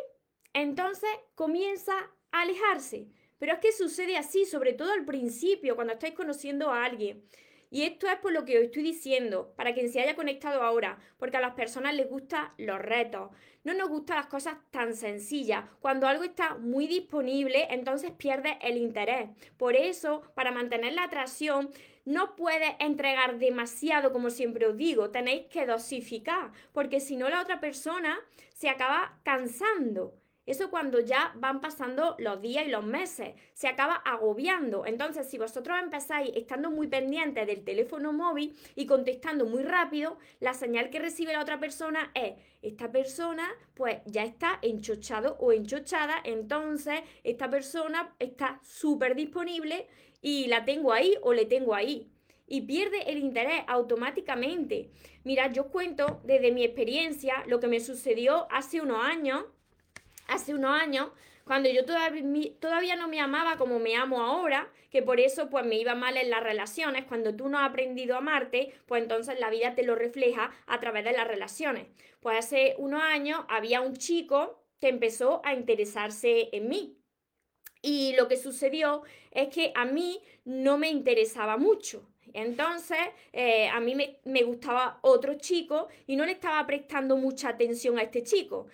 entonces 0.53 1.07
comienza 1.35 1.93
a 2.31 2.41
alejarse. 2.41 3.09
Pero 3.37 3.53
es 3.53 3.59
que 3.59 3.71
sucede 3.71 4.17
así, 4.17 4.45
sobre 4.45 4.73
todo 4.73 4.91
al 4.91 5.05
principio, 5.05 5.75
cuando 5.75 5.93
estáis 5.93 6.15
conociendo 6.15 6.71
a 6.71 6.83
alguien. 6.83 7.23
Y 7.69 7.83
esto 7.83 8.07
es 8.07 8.15
por 8.17 8.31
lo 8.31 8.45
que 8.45 8.57
os 8.57 8.63
estoy 8.63 8.83
diciendo, 8.83 9.53
para 9.55 9.73
quien 9.73 9.91
se 9.91 9.99
haya 9.99 10.15
conectado 10.15 10.63
ahora, 10.63 10.99
porque 11.17 11.37
a 11.37 11.41
las 11.41 11.53
personas 11.53 11.95
les 11.95 12.09
gustan 12.09 12.49
los 12.57 12.79
retos. 12.79 13.31
No 13.63 13.73
nos 13.73 13.89
gustan 13.89 14.17
las 14.17 14.27
cosas 14.27 14.57
tan 14.71 14.95
sencillas. 14.95 15.65
Cuando 15.79 16.07
algo 16.07 16.23
está 16.23 16.55
muy 16.55 16.87
disponible, 16.87 17.67
entonces 17.69 18.11
pierde 18.11 18.57
el 18.61 18.77
interés. 18.77 19.29
Por 19.57 19.75
eso, 19.75 20.21
para 20.35 20.51
mantener 20.51 20.93
la 20.93 21.03
atracción, 21.03 21.69
no 22.05 22.37
puedes 22.37 22.75
entregar 22.79 23.37
demasiado, 23.37 24.13
como 24.13 24.29
siempre 24.29 24.65
os 24.65 24.77
digo. 24.77 25.09
Tenéis 25.09 25.47
que 25.47 25.65
dosificar, 25.65 26.51
porque 26.71 27.01
si 27.01 27.17
no, 27.17 27.27
la 27.27 27.41
otra 27.41 27.59
persona 27.59 28.17
se 28.53 28.69
acaba 28.69 29.19
cansando. 29.23 30.13
Eso 30.47 30.69
cuando 30.69 31.01
ya 31.01 31.33
van 31.35 31.59
pasando 31.59 32.15
los 32.19 32.41
días 32.41 32.65
y 32.65 32.69
los 32.69 32.85
meses, 32.85 33.35
se 33.53 33.67
acaba 33.67 33.95
agobiando. 33.95 34.85
Entonces, 34.85 35.29
si 35.29 35.37
vosotros 35.37 35.77
empezáis 35.77 36.31
estando 36.35 36.71
muy 36.71 36.87
pendientes 36.87 37.45
del 37.45 37.65
teléfono 37.65 38.13
móvil 38.13 38.57
y 38.73 38.85
contestando 38.85 39.45
muy 39.45 39.63
rápido, 39.63 40.17
la 40.39 40.53
señal 40.53 40.89
que 40.89 40.99
recibe 40.99 41.33
la 41.33 41.41
otra 41.41 41.59
persona 41.59 42.11
es, 42.13 42.35
esta 42.61 42.91
persona 42.91 43.47
pues 43.75 43.97
ya 44.05 44.23
está 44.23 44.57
enchochado 44.61 45.35
o 45.39 45.51
enchochada, 45.51 46.15
entonces 46.23 47.01
esta 47.25 47.49
persona 47.49 48.15
está 48.17 48.59
súper 48.63 49.15
disponible 49.15 49.87
y 50.21 50.47
la 50.47 50.63
tengo 50.63 50.93
ahí 50.93 51.15
o 51.21 51.33
le 51.33 51.45
tengo 51.45 51.75
ahí 51.75 52.09
y 52.47 52.61
pierde 52.61 53.11
el 53.11 53.17
interés 53.19 53.63
automáticamente. 53.67 54.89
Mira, 55.25 55.51
yo 55.51 55.67
cuento 55.67 56.21
desde 56.23 56.53
mi 56.53 56.63
experiencia 56.63 57.43
lo 57.47 57.59
que 57.59 57.67
me 57.67 57.81
sucedió 57.81 58.47
hace 58.49 58.79
unos 58.79 59.03
años 59.03 59.43
hace 60.27 60.53
unos 60.53 60.79
años, 60.79 61.09
cuando 61.47 61.69
yo 61.69 61.85
todavía, 61.85 62.95
no 62.97 63.07
me 63.07 63.21
amaba 63.21 63.55
como 63.55 63.79
me 63.79 63.95
amo 63.95 64.21
ahora, 64.21 64.69
que 64.91 65.01
por 65.01 65.19
eso 65.21 65.49
pues 65.49 65.65
me 65.65 65.75
iba 65.75 65.95
mal 65.95 66.17
en 66.17 66.29
las 66.29 66.43
relaciones, 66.43 67.05
cuando 67.05 67.33
tú 67.35 67.47
no 67.47 67.57
has 67.57 67.69
aprendido 67.69 68.15
a 68.15 68.17
amarte, 68.17 68.73
pues 68.85 69.01
entonces 69.01 69.39
la 69.39 69.49
vida 69.49 69.73
te 69.73 69.83
lo 69.83 69.95
refleja 69.95 70.51
a 70.67 70.79
través 70.79 71.05
de 71.05 71.13
las 71.13 71.27
relaciones. 71.27 71.87
Pues 72.19 72.37
hace 72.37 72.75
unos 72.77 73.01
años 73.01 73.45
había 73.47 73.79
un 73.79 73.95
chico 73.95 74.61
que 74.79 74.89
empezó 74.89 75.41
a 75.45 75.53
interesarse 75.53 76.49
en 76.51 76.67
mí. 76.67 76.97
Y 77.81 78.13
lo 78.17 78.27
que 78.27 78.35
sucedió 78.35 79.03
es 79.31 79.47
que 79.47 79.71
a 79.73 79.85
mí 79.85 80.19
no 80.43 80.77
me 80.77 80.89
interesaba 80.89 81.57
mucho. 81.57 82.09
Entonces, 82.33 82.97
eh, 83.31 83.69
a 83.69 83.79
mí 83.79 83.95
me, 83.95 84.19
me, 84.25 84.43
gustaba 84.43 84.99
otro 85.01 85.35
chico 85.35 85.87
y 86.05 86.17
no 86.17 86.25
le 86.25 86.33
estaba 86.33 86.65
prestando 86.67 87.15
mucha 87.15 87.49
atención 87.49 87.97
a 87.97 88.03
este 88.03 88.23
chico. 88.23 88.67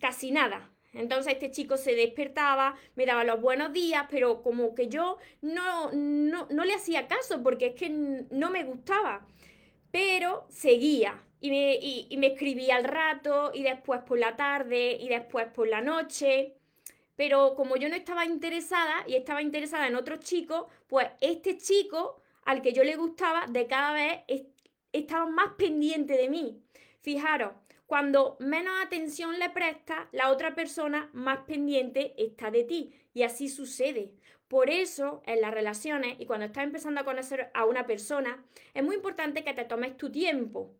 Casi 0.00 0.32
nada. 0.32 0.75
Entonces 0.96 1.34
este 1.34 1.50
chico 1.50 1.76
se 1.76 1.94
despertaba, 1.94 2.76
me 2.94 3.06
daba 3.06 3.24
los 3.24 3.40
buenos 3.40 3.72
días, 3.72 4.06
pero 4.10 4.42
como 4.42 4.74
que 4.74 4.88
yo 4.88 5.18
no, 5.42 5.92
no, 5.92 6.64
le 6.64 6.74
hacía 6.74 7.06
caso 7.06 7.42
porque 7.42 7.66
es 7.68 7.74
que 7.74 7.88
no 7.88 8.50
me 8.50 8.64
gustaba. 8.64 9.26
Pero 9.90 10.46
seguía 10.48 11.22
y 11.40 11.50
me, 11.50 11.78
y 11.80 12.16
me 12.18 12.28
escribía 12.28 12.76
al 12.76 12.84
rato 12.84 13.50
y 13.54 13.62
después 13.62 14.00
por 14.02 14.18
la 14.18 14.36
tarde 14.36 14.96
y 15.00 15.08
después 15.08 15.46
por 15.48 15.68
la 15.68 15.80
noche. 15.80 16.56
Pero 17.16 17.54
como 17.54 17.76
yo 17.76 17.88
no 17.88 17.94
estaba 17.94 18.26
interesada 18.26 19.04
y 19.06 19.14
estaba 19.16 19.42
interesada 19.42 19.86
en 19.86 19.96
otro 19.96 20.16
chico, 20.18 20.68
pues 20.86 21.08
este 21.20 21.56
chico 21.56 22.20
al 22.44 22.62
que 22.62 22.72
yo 22.72 22.84
le 22.84 22.96
gustaba 22.96 23.46
de 23.48 23.66
cada 23.66 23.92
vez 23.92 24.46
estaba 24.92 25.26
más 25.26 25.54
pendiente 25.56 26.14
de 26.14 26.28
mí. 26.28 26.62
Fijaros, 27.00 27.52
cuando 27.86 28.36
menos 28.40 28.74
atención 28.84 29.38
le 29.38 29.48
presta, 29.50 30.08
la 30.10 30.30
otra 30.30 30.54
persona 30.54 31.08
más 31.12 31.38
pendiente 31.46 32.14
está 32.18 32.50
de 32.50 32.64
ti. 32.64 32.92
Y 33.14 33.22
así 33.22 33.48
sucede. 33.48 34.12
Por 34.48 34.70
eso, 34.70 35.22
en 35.26 35.40
las 35.40 35.54
relaciones 35.54 36.16
y 36.18 36.26
cuando 36.26 36.46
estás 36.46 36.64
empezando 36.64 37.00
a 37.00 37.04
conocer 37.04 37.50
a 37.54 37.64
una 37.64 37.86
persona, 37.86 38.44
es 38.74 38.82
muy 38.82 38.96
importante 38.96 39.44
que 39.44 39.54
te 39.54 39.64
tomes 39.64 39.96
tu 39.96 40.10
tiempo. 40.10 40.74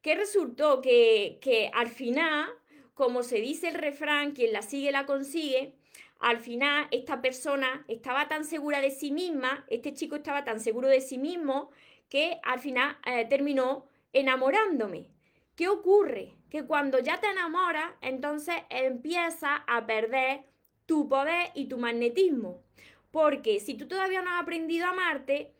¿Qué 0.00 0.14
resultó? 0.14 0.80
Que, 0.80 1.38
que 1.40 1.70
al 1.74 1.88
final, 1.88 2.48
como 2.94 3.22
se 3.22 3.36
dice 3.40 3.68
el 3.68 3.74
refrán, 3.74 4.32
quien 4.32 4.52
la 4.52 4.62
sigue 4.62 4.92
la 4.92 5.06
consigue, 5.06 5.74
al 6.18 6.38
final 6.38 6.88
esta 6.90 7.20
persona 7.20 7.84
estaba 7.88 8.28
tan 8.28 8.44
segura 8.44 8.80
de 8.80 8.90
sí 8.90 9.12
misma, 9.12 9.64
este 9.68 9.92
chico 9.92 10.16
estaba 10.16 10.44
tan 10.44 10.60
seguro 10.60 10.88
de 10.88 11.00
sí 11.00 11.18
mismo, 11.18 11.70
que 12.08 12.38
al 12.42 12.60
final 12.60 12.96
eh, 13.04 13.26
terminó 13.28 13.86
enamorándome. 14.12 15.08
¿Qué 15.56 15.68
ocurre? 15.68 16.34
Que 16.56 16.64
cuando 16.64 16.98
ya 17.00 17.20
te 17.20 17.26
enamoras, 17.26 17.92
entonces 18.00 18.54
empiezas 18.70 19.60
a 19.66 19.84
perder 19.84 20.46
tu 20.86 21.06
poder 21.06 21.50
y 21.52 21.66
tu 21.66 21.76
magnetismo. 21.76 22.62
Porque 23.10 23.60
si 23.60 23.74
tú 23.74 23.86
todavía 23.86 24.22
no 24.22 24.30
has 24.30 24.40
aprendido 24.40 24.86
a 24.86 24.92
amarte 24.92 25.52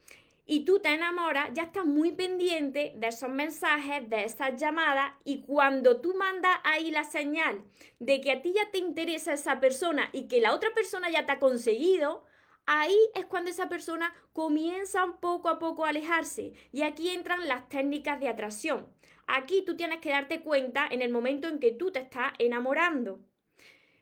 y 0.47 0.65
tú 0.65 0.79
te 0.79 0.95
enamoras, 0.95 1.51
ya 1.53 1.65
estás 1.65 1.85
muy 1.85 2.13
pendiente 2.13 2.95
de 2.97 3.09
esos 3.09 3.29
mensajes, 3.29 4.09
de 4.09 4.25
esas 4.25 4.59
llamadas 4.59 5.13
y 5.23 5.43
cuando 5.43 6.01
tú 6.01 6.15
mandas 6.15 6.57
ahí 6.65 6.91
la 6.91 7.05
señal 7.05 7.63
de 7.99 8.23
que 8.23 8.33
a 8.33 8.41
ti 8.41 8.55
ya 8.55 8.71
te 8.71 8.79
interesa 8.79 9.35
esa 9.35 9.61
persona 9.61 10.09
y 10.15 10.29
que 10.29 10.41
la 10.41 10.55
otra 10.55 10.73
persona 10.73 11.11
ya 11.11 11.27
te 11.27 11.33
ha 11.33 11.39
conseguido, 11.39 12.25
ahí 12.65 12.97
es 13.15 13.27
cuando 13.27 13.51
esa 13.51 13.69
persona 13.69 14.15
comienza 14.33 15.05
poco 15.21 15.51
a 15.51 15.59
poco 15.59 15.85
a 15.85 15.91
alejarse 15.91 16.55
y 16.73 16.85
aquí 16.85 17.11
entran 17.11 17.47
las 17.47 17.69
técnicas 17.69 18.19
de 18.19 18.31
atracción. 18.31 18.96
Aquí 19.27 19.63
tú 19.65 19.77
tienes 19.77 19.99
que 20.01 20.11
darte 20.11 20.41
cuenta 20.41 20.87
en 20.91 21.03
el 21.03 21.11
momento 21.11 21.49
en 21.49 21.59
que 21.59 21.73
tú 21.73 21.91
te 21.91 22.01
estás 22.01 22.33
enamorando. 22.39 23.21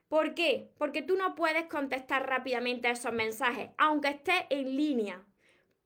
¿Por 0.09 0.35
qué? 0.35 0.71
Porque 0.78 1.02
tú 1.02 1.16
no 1.16 1.35
puedes 1.35 1.64
contestar 1.66 2.28
rápidamente 2.28 2.88
a 2.88 2.93
esos 2.93 3.12
mensajes, 3.12 3.71
aunque 3.78 4.09
estés 4.09 4.45
en 4.50 4.76
línea. 4.76 5.25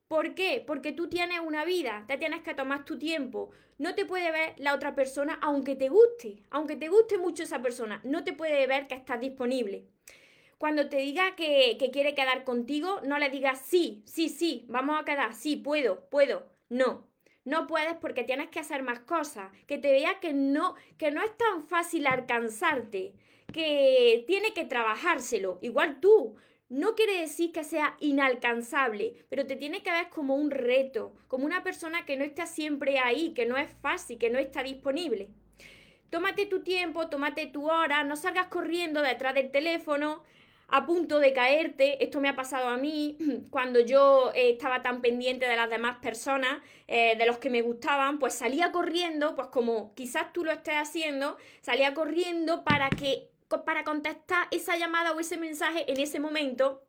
¿Por 0.09 0.35
qué? 0.35 0.63
Porque 0.67 0.93
tú 0.93 1.09
tienes 1.09 1.41
una 1.41 1.65
vida, 1.65 2.05
te 2.09 2.19
tienes 2.19 2.43
que 2.43 2.55
tomar 2.55 2.85
tu 2.85 2.99
tiempo. 2.99 3.51
No 3.79 3.95
te 3.95 4.05
puede 4.05 4.31
ver 4.33 4.55
la 4.59 4.75
otra 4.75 4.95
persona 4.95 5.39
aunque 5.41 5.77
te 5.77 5.89
guste, 5.89 6.43
aunque 6.51 6.77
te 6.77 6.89
guste 6.89 7.17
mucho 7.17 7.43
esa 7.45 7.63
persona, 7.63 8.01
no 8.05 8.25
te 8.25 8.33
puede 8.33 8.67
ver 8.67 8.87
que 8.87 8.95
estás 8.97 9.21
disponible. 9.21 9.87
Cuando 10.59 10.89
te 10.89 10.97
diga 10.97 11.37
que, 11.37 11.77
que 11.79 11.91
quiere 11.91 12.15
quedar 12.15 12.45
contigo, 12.45 13.01
no 13.05 13.19
le 13.19 13.31
digas 13.31 13.63
sí, 13.65 14.03
sí, 14.05 14.29
sí, 14.29 14.67
vamos 14.69 15.01
a 15.01 15.05
quedar, 15.05 15.35
sí, 15.35 15.57
puedo, 15.57 16.09
puedo. 16.11 16.47
No, 16.69 17.08
no 17.49 17.67
puedes 17.67 17.95
porque 17.95 18.25
tienes 18.25 18.49
que 18.51 18.61
hacer 18.61 18.83
más 18.83 19.01
cosas, 19.01 19.51
que 19.67 19.79
te 19.79 19.91
vea 19.91 20.21
que 20.21 20.33
no, 20.35 20.75
que 20.99 21.11
no 21.11 21.23
es 21.23 21.35
tan 21.37 21.63
fácil 21.63 22.07
alcanzarte, 22.07 23.15
que 23.53 24.25
tiene 24.27 24.53
que 24.53 24.67
trabajárselo, 24.67 25.59
igual 25.63 25.99
tú. 26.01 26.37
No 26.69 26.95
quiere 26.95 27.21
decir 27.21 27.51
que 27.51 27.65
sea 27.65 27.97
inalcanzable, 27.99 29.25
pero 29.31 29.47
te 29.47 29.57
tiene 29.57 29.83
que 29.83 29.91
ver 29.91 30.11
como 30.11 30.35
un 30.35 30.51
reto, 30.51 31.15
como 31.27 31.47
una 31.47 31.63
persona 31.63 32.05
que 32.05 32.19
no 32.19 32.25
está 32.25 32.45
siempre 32.45 32.99
ahí, 32.99 33.33
que 33.33 33.47
no 33.47 33.57
es 33.57 33.73
fácil, 33.81 34.19
que 34.19 34.29
no 34.29 34.39
está 34.39 34.63
disponible. 34.63 35.31
Tómate 36.11 36.45
tu 36.45 36.63
tiempo, 36.63 37.09
tómate 37.09 37.47
tu 37.47 37.71
hora, 37.71 38.05
no 38.05 38.17
salgas 38.17 38.49
corriendo 38.49 39.01
detrás 39.01 39.35
del 39.35 39.51
teléfono 39.51 40.23
a 40.69 40.87
punto 40.87 41.19
de 41.19 41.33
caerte. 41.33 42.03
Esto 42.03 42.21
me 42.21 42.29
ha 42.29 42.37
pasado 42.37 42.69
a 42.69 42.77
mí 42.77 43.17
cuando 43.51 43.81
yo 43.81 44.31
eh, 44.35 44.51
estaba 44.51 44.83
tan 44.83 45.01
pendiente 45.01 45.47
de 45.47 45.57
las 45.57 45.71
demás 45.71 45.99
personas, 45.99 46.63
eh, 46.87 47.17
de 47.17 47.27
los 47.27 47.39
que 47.39 47.51
me 47.51 47.63
gustaban, 47.63 48.19
pues 48.19 48.35
salía 48.35 48.71
corriendo, 48.73 49.35
pues 49.35 49.49
como 49.49 49.95
quizás 49.95 50.33
tú 50.33 50.45
lo 50.45 50.53
estés 50.53 50.77
haciendo, 50.77 51.37
salía 51.61 51.95
corriendo 51.95 52.65
para 52.65 52.91
que 52.91 53.31
para 53.65 53.83
contestar 53.83 54.47
esa 54.51 54.77
llamada 54.77 55.13
o 55.13 55.21
ese 55.21 55.39
mensaje 55.39 55.91
en 55.91 55.99
ese 55.99 56.21
momento 56.21 56.85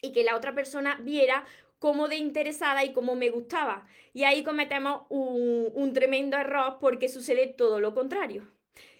y 0.00 0.12
que 0.12 0.24
la 0.24 0.36
otra 0.36 0.52
persona 0.52 0.98
viera 1.00 1.44
cómo 1.78 2.08
de 2.08 2.16
interesada 2.16 2.84
y 2.84 2.92
cómo 2.92 3.14
me 3.14 3.30
gustaba. 3.30 3.86
Y 4.12 4.24
ahí 4.24 4.44
cometemos 4.44 5.02
un, 5.08 5.92
tremendo 5.92 6.36
error 6.36 6.78
porque 6.80 7.08
sucede 7.08 7.46
todo 7.48 7.80
lo 7.80 7.94
contrario. 7.94 8.48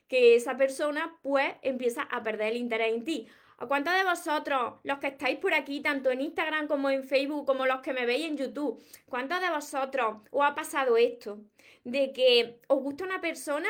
Que 0.08 0.34
esa 0.34 0.56
persona 0.56 1.16
pues 1.22 1.54
empieza 1.62 2.02
a 2.02 2.22
perder 2.22 2.52
el 2.52 2.56
interés 2.56 2.92
en 2.92 3.04
ti. 3.04 3.28
¿A 3.58 3.66
cuántos 3.66 3.94
de 3.94 4.04
vosotros, 4.04 4.74
los 4.82 4.98
que 4.98 5.08
estáis 5.08 5.38
por 5.38 5.54
aquí, 5.54 5.80
tanto 5.80 6.10
en 6.10 6.20
Instagram 6.20 6.66
como 6.66 6.90
en 6.90 7.04
Facebook, 7.04 7.46
como 7.46 7.66
los 7.66 7.80
que 7.80 7.92
me 7.92 8.06
veis 8.06 8.26
en 8.26 8.36
YouTube, 8.36 8.82
cuántos 9.06 9.40
de 9.40 9.50
vosotros 9.50 10.16
os 10.30 10.44
ha 10.44 10.54
pasado 10.54 10.96
esto? 10.96 11.38
De 11.84 12.12
que 12.12 12.60
os 12.66 12.80
gusta 12.80 13.04
una 13.04 13.20
persona 13.20 13.68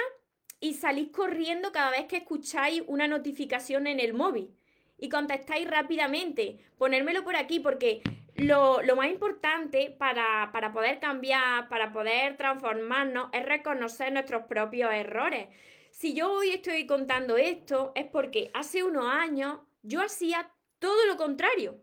y 0.61 0.75
salís 0.75 1.09
corriendo 1.11 1.73
cada 1.73 1.91
vez 1.91 2.07
que 2.07 2.19
escucháis 2.19 2.83
una 2.87 3.09
notificación 3.09 3.87
en 3.87 4.01
el 4.01 4.15
móvil 4.15 4.55
y 4.97 5.09
contestáis 5.09 5.69
rápidamente. 5.69 6.59
Ponérmelo 6.79 7.25
por 7.25 7.35
aquí 7.35 7.59
porque 7.59 8.03
lo, 8.37 8.81
más 8.97 9.09
importante 9.09 9.95
para, 9.99 10.51
para, 10.53 10.73
poder 10.73 11.01
cambiar, 11.01 11.69
para 11.69 11.93
poder 11.93 12.37
transformarnos, 12.37 13.29
es 13.33 13.45
reconocer 13.45 14.13
nuestros 14.13 14.45
propios 14.45 14.93
errores. 14.95 15.49
Si 15.91 16.15
yo 16.15 16.33
hoy 16.33 16.51
estoy 16.51 16.87
contando 16.87 17.37
esto, 17.37 17.93
es 17.95 18.07
porque 18.07 18.51
hace 18.55 18.85
unos 18.85 19.07
años 19.07 19.59
yo 19.83 20.03
hacía 20.03 20.51
todo 20.79 21.07
lo 21.07 21.17
contrario. 21.17 21.81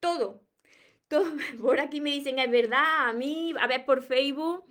Todo. 0.00 0.42
Todo. 1.08 1.32
Por 1.60 1.80
aquí 1.80 2.00
me 2.00 2.10
dicen, 2.10 2.38
es 2.38 2.50
verdad, 2.50 3.08
a 3.08 3.12
mí, 3.12 3.54
a 3.60 3.66
ver 3.66 3.84
por 3.84 4.02
Facebook, 4.02 4.64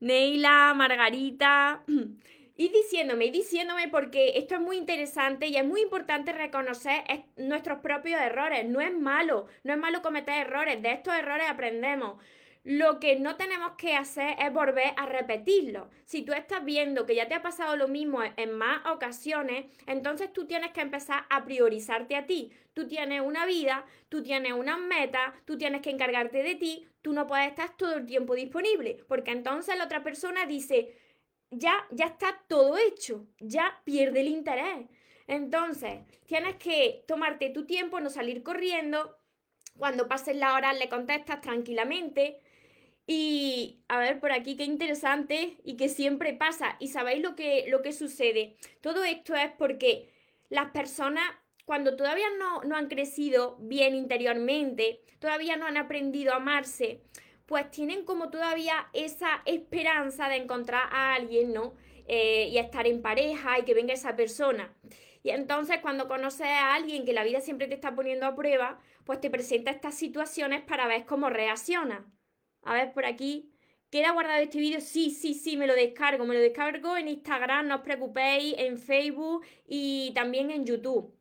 Neila, 0.00 0.74
Margarita. 0.74 1.84
y 2.56 2.68
diciéndome, 2.70 3.26
y 3.26 3.30
diciéndome 3.30 3.88
porque 3.88 4.32
esto 4.36 4.56
es 4.56 4.60
muy 4.60 4.76
interesante 4.76 5.46
y 5.46 5.56
es 5.56 5.64
muy 5.64 5.80
importante 5.80 6.32
reconocer 6.32 7.04
nuestros 7.36 7.78
propios 7.78 8.20
errores. 8.20 8.66
No 8.66 8.80
es 8.80 8.92
malo, 8.92 9.46
no 9.62 9.72
es 9.72 9.78
malo 9.78 10.02
cometer 10.02 10.46
errores, 10.46 10.82
de 10.82 10.90
estos 10.90 11.14
errores 11.14 11.46
aprendemos. 11.48 12.20
Lo 12.64 13.00
que 13.00 13.16
no 13.18 13.36
tenemos 13.36 13.72
que 13.78 13.94
hacer 13.94 14.36
es 14.38 14.52
volver 14.52 14.92
a 14.96 15.06
repetirlo. 15.06 15.88
Si 16.04 16.22
tú 16.22 16.32
estás 16.32 16.64
viendo 16.64 17.06
que 17.06 17.14
ya 17.14 17.28
te 17.28 17.34
ha 17.34 17.42
pasado 17.42 17.76
lo 17.76 17.88
mismo 17.88 18.20
en 18.36 18.52
más 18.52 18.84
ocasiones, 18.86 19.66
entonces 19.86 20.32
tú 20.32 20.46
tienes 20.46 20.72
que 20.72 20.80
empezar 20.80 21.24
a 21.30 21.44
priorizarte 21.44 22.16
a 22.16 22.26
ti. 22.26 22.52
Tú 22.74 22.86
tienes 22.86 23.20
una 23.20 23.46
vida, 23.46 23.86
tú 24.08 24.22
tienes 24.22 24.52
unas 24.52 24.78
metas, 24.78 25.32
tú 25.44 25.56
tienes 25.56 25.80
que 25.82 25.90
encargarte 25.90 26.42
de 26.42 26.54
ti, 26.56 26.86
tú 27.02 27.12
no 27.12 27.26
puedes 27.26 27.48
estar 27.48 27.76
todo 27.76 27.94
el 27.96 28.06
tiempo 28.06 28.34
disponible, 28.34 29.02
porque 29.08 29.30
entonces 29.30 29.76
la 29.76 29.84
otra 29.84 30.02
persona 30.02 30.46
dice, 30.46 30.94
ya, 31.50 31.86
ya 31.90 32.06
está 32.06 32.42
todo 32.48 32.76
hecho, 32.76 33.26
ya 33.40 33.80
pierde 33.84 34.20
el 34.20 34.28
interés. 34.28 34.86
Entonces, 35.26 36.00
tienes 36.26 36.56
que 36.56 37.04
tomarte 37.06 37.50
tu 37.50 37.66
tiempo, 37.66 38.00
no 38.00 38.10
salir 38.10 38.42
corriendo. 38.42 39.16
Cuando 39.76 40.08
pases 40.08 40.36
la 40.36 40.54
hora 40.54 40.72
le 40.72 40.88
contestas 40.88 41.40
tranquilamente. 41.40 42.40
Y 43.10 43.80
a 43.88 43.98
ver 43.98 44.20
por 44.20 44.32
aquí 44.32 44.54
qué 44.54 44.64
interesante 44.64 45.56
y 45.64 45.78
que 45.78 45.88
siempre 45.88 46.34
pasa. 46.34 46.76
Y 46.78 46.88
sabéis 46.88 47.22
lo 47.22 47.34
que, 47.34 47.64
lo 47.68 47.80
que 47.80 47.94
sucede. 47.94 48.58
Todo 48.82 49.02
esto 49.02 49.34
es 49.34 49.50
porque 49.56 50.12
las 50.50 50.72
personas, 50.72 51.24
cuando 51.64 51.96
todavía 51.96 52.26
no, 52.38 52.62
no 52.64 52.76
han 52.76 52.88
crecido 52.88 53.56
bien 53.60 53.94
interiormente, 53.94 55.00
todavía 55.20 55.56
no 55.56 55.64
han 55.64 55.78
aprendido 55.78 56.34
a 56.34 56.36
amarse, 56.36 57.00
pues 57.46 57.70
tienen 57.70 58.04
como 58.04 58.28
todavía 58.28 58.88
esa 58.92 59.40
esperanza 59.46 60.28
de 60.28 60.36
encontrar 60.36 60.90
a 60.92 61.14
alguien, 61.14 61.54
¿no? 61.54 61.72
Eh, 62.06 62.48
y 62.50 62.58
estar 62.58 62.86
en 62.86 63.00
pareja 63.00 63.58
y 63.58 63.62
que 63.62 63.72
venga 63.72 63.94
esa 63.94 64.16
persona. 64.16 64.76
Y 65.22 65.30
entonces 65.30 65.78
cuando 65.80 66.08
conoces 66.08 66.46
a 66.46 66.74
alguien 66.74 67.06
que 67.06 67.14
la 67.14 67.24
vida 67.24 67.40
siempre 67.40 67.68
te 67.68 67.74
está 67.74 67.94
poniendo 67.94 68.26
a 68.26 68.36
prueba, 68.36 68.78
pues 69.04 69.18
te 69.18 69.30
presenta 69.30 69.70
estas 69.70 69.94
situaciones 69.94 70.60
para 70.60 70.86
ver 70.86 71.06
cómo 71.06 71.30
reacciona. 71.30 72.04
A 72.62 72.74
ver, 72.74 72.92
por 72.92 73.04
aquí. 73.04 73.52
¿Queda 73.90 74.12
guardado 74.12 74.42
este 74.42 74.58
vídeo? 74.58 74.80
Sí, 74.80 75.10
sí, 75.10 75.32
sí, 75.32 75.56
me 75.56 75.66
lo 75.66 75.74
descargo. 75.74 76.26
Me 76.26 76.34
lo 76.34 76.40
descargo 76.40 76.96
en 76.96 77.08
Instagram, 77.08 77.68
no 77.68 77.76
os 77.76 77.80
preocupéis, 77.80 78.54
en 78.58 78.78
Facebook 78.78 79.46
y 79.66 80.12
también 80.14 80.50
en 80.50 80.66
YouTube. 80.66 81.14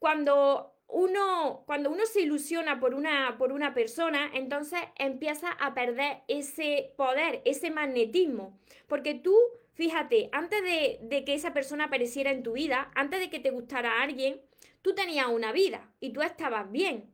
Cuando 0.00 0.72
uno, 0.88 1.62
cuando 1.66 1.90
uno 1.90 2.04
se 2.06 2.20
ilusiona 2.20 2.78
por 2.80 2.94
una, 2.94 3.36
por 3.38 3.52
una 3.52 3.72
persona, 3.72 4.30
entonces 4.34 4.80
empieza 4.96 5.50
a 5.50 5.74
perder 5.74 6.22
ese 6.28 6.92
poder, 6.96 7.40
ese 7.44 7.70
magnetismo. 7.70 8.58
Porque 8.88 9.14
tú, 9.14 9.34
fíjate, 9.74 10.28
antes 10.32 10.60
de, 10.62 11.24
que 11.24 11.34
esa 11.34 11.54
persona 11.54 11.84
apareciera 11.84 12.30
en 12.30 12.42
tu 12.42 12.52
vida, 12.52 12.90
antes 12.94 13.20
de 13.20 13.30
que 13.30 13.40
te 13.40 13.50
gustara 13.50 14.02
alguien, 14.02 14.40
tú 14.82 14.94
tenías 14.94 15.28
una 15.28 15.52
vida 15.52 15.90
y 15.98 16.12
tú 16.12 16.20
estabas 16.20 16.70
bien. 16.70 17.11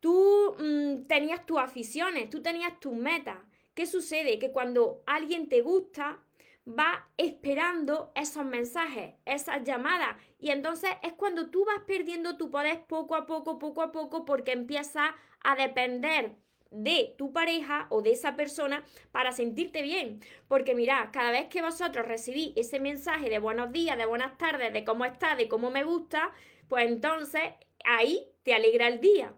Tú 0.00 0.56
mm, 0.58 1.06
tenías 1.06 1.44
tus 1.46 1.58
aficiones, 1.58 2.30
tú 2.30 2.42
tenías 2.42 2.78
tus 2.80 2.94
metas. 2.94 3.38
¿Qué 3.74 3.86
sucede? 3.86 4.38
Que 4.38 4.52
cuando 4.52 5.02
alguien 5.06 5.48
te 5.48 5.60
gusta, 5.62 6.20
va 6.68 7.08
esperando 7.16 8.12
esos 8.14 8.44
mensajes, 8.44 9.14
esas 9.24 9.64
llamadas. 9.64 10.16
Y 10.38 10.50
entonces 10.50 10.90
es 11.02 11.12
cuando 11.14 11.50
tú 11.50 11.64
vas 11.64 11.80
perdiendo 11.86 12.36
tu 12.36 12.50
poder 12.50 12.84
poco 12.86 13.14
a 13.14 13.26
poco, 13.26 13.58
poco 13.58 13.82
a 13.82 13.92
poco, 13.92 14.24
porque 14.24 14.52
empiezas 14.52 15.10
a 15.42 15.56
depender 15.56 16.36
de 16.70 17.14
tu 17.16 17.32
pareja 17.32 17.86
o 17.90 18.02
de 18.02 18.12
esa 18.12 18.36
persona 18.36 18.84
para 19.12 19.32
sentirte 19.32 19.82
bien. 19.82 20.20
Porque 20.48 20.74
mira 20.74 21.10
cada 21.12 21.30
vez 21.30 21.48
que 21.48 21.62
vosotros 21.62 22.06
recibís 22.06 22.52
ese 22.56 22.80
mensaje 22.80 23.30
de 23.30 23.38
buenos 23.38 23.72
días, 23.72 23.96
de 23.96 24.06
buenas 24.06 24.36
tardes, 24.38 24.72
de 24.72 24.84
cómo 24.84 25.04
está, 25.04 25.36
de 25.36 25.48
cómo 25.48 25.70
me 25.70 25.84
gusta, 25.84 26.32
pues 26.68 26.86
entonces 26.86 27.42
ahí 27.84 28.28
te 28.42 28.54
alegra 28.54 28.88
el 28.88 29.00
día. 29.00 29.34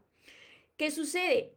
¿Qué 0.80 0.90
sucede? 0.90 1.52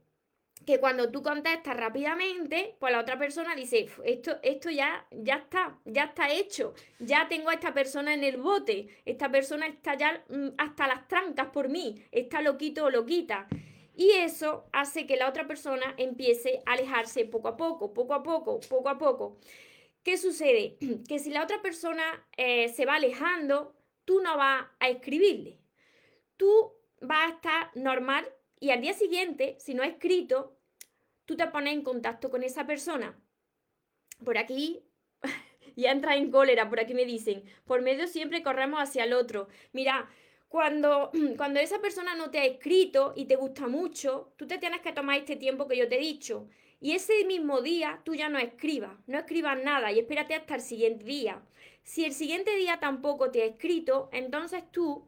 que 0.66 0.82
cuando 0.82 1.10
tú 1.10 1.24
contestas 1.24 1.78
rápidamente, 1.78 2.76
pues 2.78 2.92
la 2.92 3.00
otra 3.00 3.18
persona 3.18 3.56
dice, 3.56 3.88
esto, 4.04 4.38
esto 4.44 4.70
ya, 4.70 5.08
ya 5.12 5.36
está, 5.36 5.80
ya 5.86 6.04
está 6.06 6.30
hecho, 6.30 6.74
ya 7.00 7.30
tengo 7.30 7.50
a 7.50 7.54
esta 7.54 7.74
persona 7.74 8.14
en 8.14 8.26
el 8.26 8.36
bote, 8.36 8.90
esta 9.06 9.32
persona 9.32 9.68
está 9.68 9.96
ya 9.96 10.26
mm, 10.28 10.50
hasta 10.58 10.88
las 10.88 11.08
trancas 11.08 11.48
por 11.48 11.70
mí, 11.70 12.04
está 12.12 12.42
loquito 12.42 12.84
o 12.84 12.90
loquita. 12.90 13.48
Y 13.96 14.10
eso 14.12 14.66
hace 14.74 15.08
que 15.08 15.16
la 15.16 15.30
otra 15.30 15.48
persona 15.48 15.96
empiece 15.98 16.62
a 16.66 16.74
alejarse 16.74 17.24
poco 17.24 17.48
a 17.48 17.56
poco, 17.56 17.94
poco 17.94 18.14
a 18.14 18.24
poco, 18.24 18.60
poco 18.60 18.90
a 18.90 18.98
poco. 18.98 19.38
¿Qué 20.04 20.18
sucede? 20.18 20.78
Que 21.08 21.20
si 21.20 21.30
la 21.30 21.44
otra 21.44 21.62
persona 21.62 22.04
eh, 22.36 22.68
se 22.68 22.86
va 22.86 22.96
alejando, 22.96 23.74
tú 24.04 24.22
no 24.22 24.36
vas 24.36 24.66
a 24.82 24.90
escribirle. 24.90 25.60
Tú 26.36 26.74
vas 27.00 27.32
a 27.32 27.36
estar 27.36 27.72
normal 27.76 28.28
y 28.64 28.72
al 28.72 28.80
día 28.80 28.94
siguiente, 28.94 29.58
si 29.60 29.74
no 29.74 29.84
ha 29.84 29.88
escrito, 29.88 30.58
tú 31.26 31.36
te 31.36 31.46
pones 31.48 31.74
en 31.74 31.82
contacto 31.82 32.30
con 32.32 32.44
esa 32.44 32.66
persona. 32.66 33.22
Por 34.24 34.38
aquí 34.38 34.86
ya 35.76 35.92
entra 35.92 36.16
en 36.16 36.32
cólera, 36.32 36.70
por 36.70 36.80
aquí 36.80 36.94
me 36.94 37.04
dicen, 37.04 37.44
por 37.66 37.82
medio 37.82 38.08
siempre 38.08 38.42
corremos 38.42 38.80
hacia 38.80 39.04
el 39.04 39.12
otro. 39.12 39.50
Mira, 39.74 40.10
cuando, 40.48 41.12
cuando 41.36 41.60
esa 41.60 41.82
persona 41.82 42.16
no 42.16 42.32
te 42.32 42.40
ha 42.40 42.46
escrito 42.46 43.12
y 43.18 43.26
te 43.26 43.36
gusta 43.36 43.68
mucho, 43.68 44.32
tú 44.38 44.48
te 44.48 44.60
tienes 44.60 44.80
que 44.80 44.94
tomar 44.94 45.18
este 45.18 45.36
tiempo 45.36 45.68
que 45.68 45.76
yo 45.76 45.90
te 45.90 45.98
he 45.98 46.00
dicho. 46.00 46.48
Y 46.80 46.94
ese 46.94 47.26
mismo 47.26 47.60
día 47.60 48.00
tú 48.06 48.16
ya 48.16 48.30
no 48.30 48.40
escribas, 48.40 48.98
no 49.08 49.18
escribas 49.20 49.62
nada 49.62 49.92
y 49.92 50.00
espérate 50.00 50.36
hasta 50.36 50.56
el 50.56 50.62
siguiente 50.62 51.04
día. 51.04 51.44
Si 51.84 52.06
el 52.06 52.14
siguiente 52.14 52.56
día 52.56 52.80
tampoco 52.80 53.30
te 53.30 53.42
ha 53.42 53.46
escrito, 53.46 54.08
entonces 54.14 54.64
tú 54.72 55.06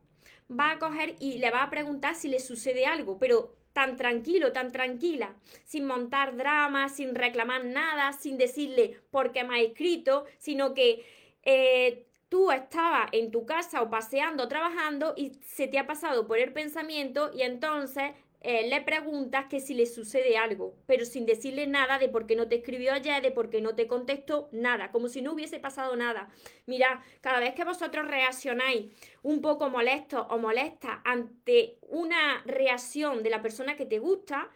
vas 0.47 0.75
a 0.75 0.79
coger 0.79 1.15
y 1.19 1.37
le 1.37 1.51
vas 1.51 1.63
a 1.63 1.69
preguntar 1.69 2.15
si 2.15 2.27
le 2.27 2.39
sucede 2.39 2.85
algo, 2.85 3.17
pero 3.17 3.55
tan 3.73 3.97
tranquilo, 3.97 4.53
tan 4.53 4.71
tranquila, 4.71 5.35
sin 5.65 5.85
montar 5.85 6.37
dramas, 6.37 6.95
sin 6.95 7.13
reclamar 7.13 7.65
nada, 7.65 8.13
sin 8.13 8.37
decirle 8.37 9.01
por 9.11 9.33
qué 9.33 9.43
me 9.43 9.55
ha 9.55 9.61
escrito, 9.61 10.25
sino 10.37 10.73
que 10.73 11.05
eh, 11.43 12.05
tú 12.29 12.51
estabas 12.51 13.09
en 13.11 13.31
tu 13.31 13.45
casa 13.45 13.81
o 13.81 13.89
paseando, 13.89 14.47
trabajando 14.47 15.13
y 15.17 15.33
se 15.43 15.67
te 15.67 15.77
ha 15.77 15.87
pasado 15.87 16.25
por 16.25 16.39
el 16.39 16.53
pensamiento 16.53 17.31
y 17.33 17.41
entonces 17.41 18.11
le 18.43 18.81
preguntas 18.81 19.45
que 19.49 19.59
si 19.59 19.73
le 19.73 19.85
sucede 19.85 20.37
algo, 20.37 20.75
pero 20.85 21.05
sin 21.05 21.25
decirle 21.25 21.67
nada 21.67 21.97
de 21.97 22.09
por 22.09 22.27
qué 22.27 22.35
no 22.35 22.47
te 22.47 22.55
escribió 22.55 22.93
ayer, 22.93 23.21
de 23.21 23.31
por 23.31 23.49
qué 23.49 23.61
no 23.61 23.75
te 23.75 23.87
contestó, 23.87 24.49
nada, 24.51 24.91
como 24.91 25.07
si 25.07 25.21
no 25.21 25.33
hubiese 25.33 25.59
pasado 25.59 25.95
nada. 25.95 26.29
Mira, 26.65 27.03
cada 27.21 27.39
vez 27.39 27.55
que 27.55 27.63
vosotros 27.63 28.07
reaccionáis 28.07 28.91
un 29.23 29.41
poco 29.41 29.69
molesto 29.69 30.27
o 30.29 30.37
molesta 30.37 31.01
ante 31.03 31.79
una 31.81 32.43
reacción 32.45 33.23
de 33.23 33.29
la 33.31 33.41
persona 33.41 33.75
que 33.75 33.85
te 33.85 33.99
gusta, 33.99 34.49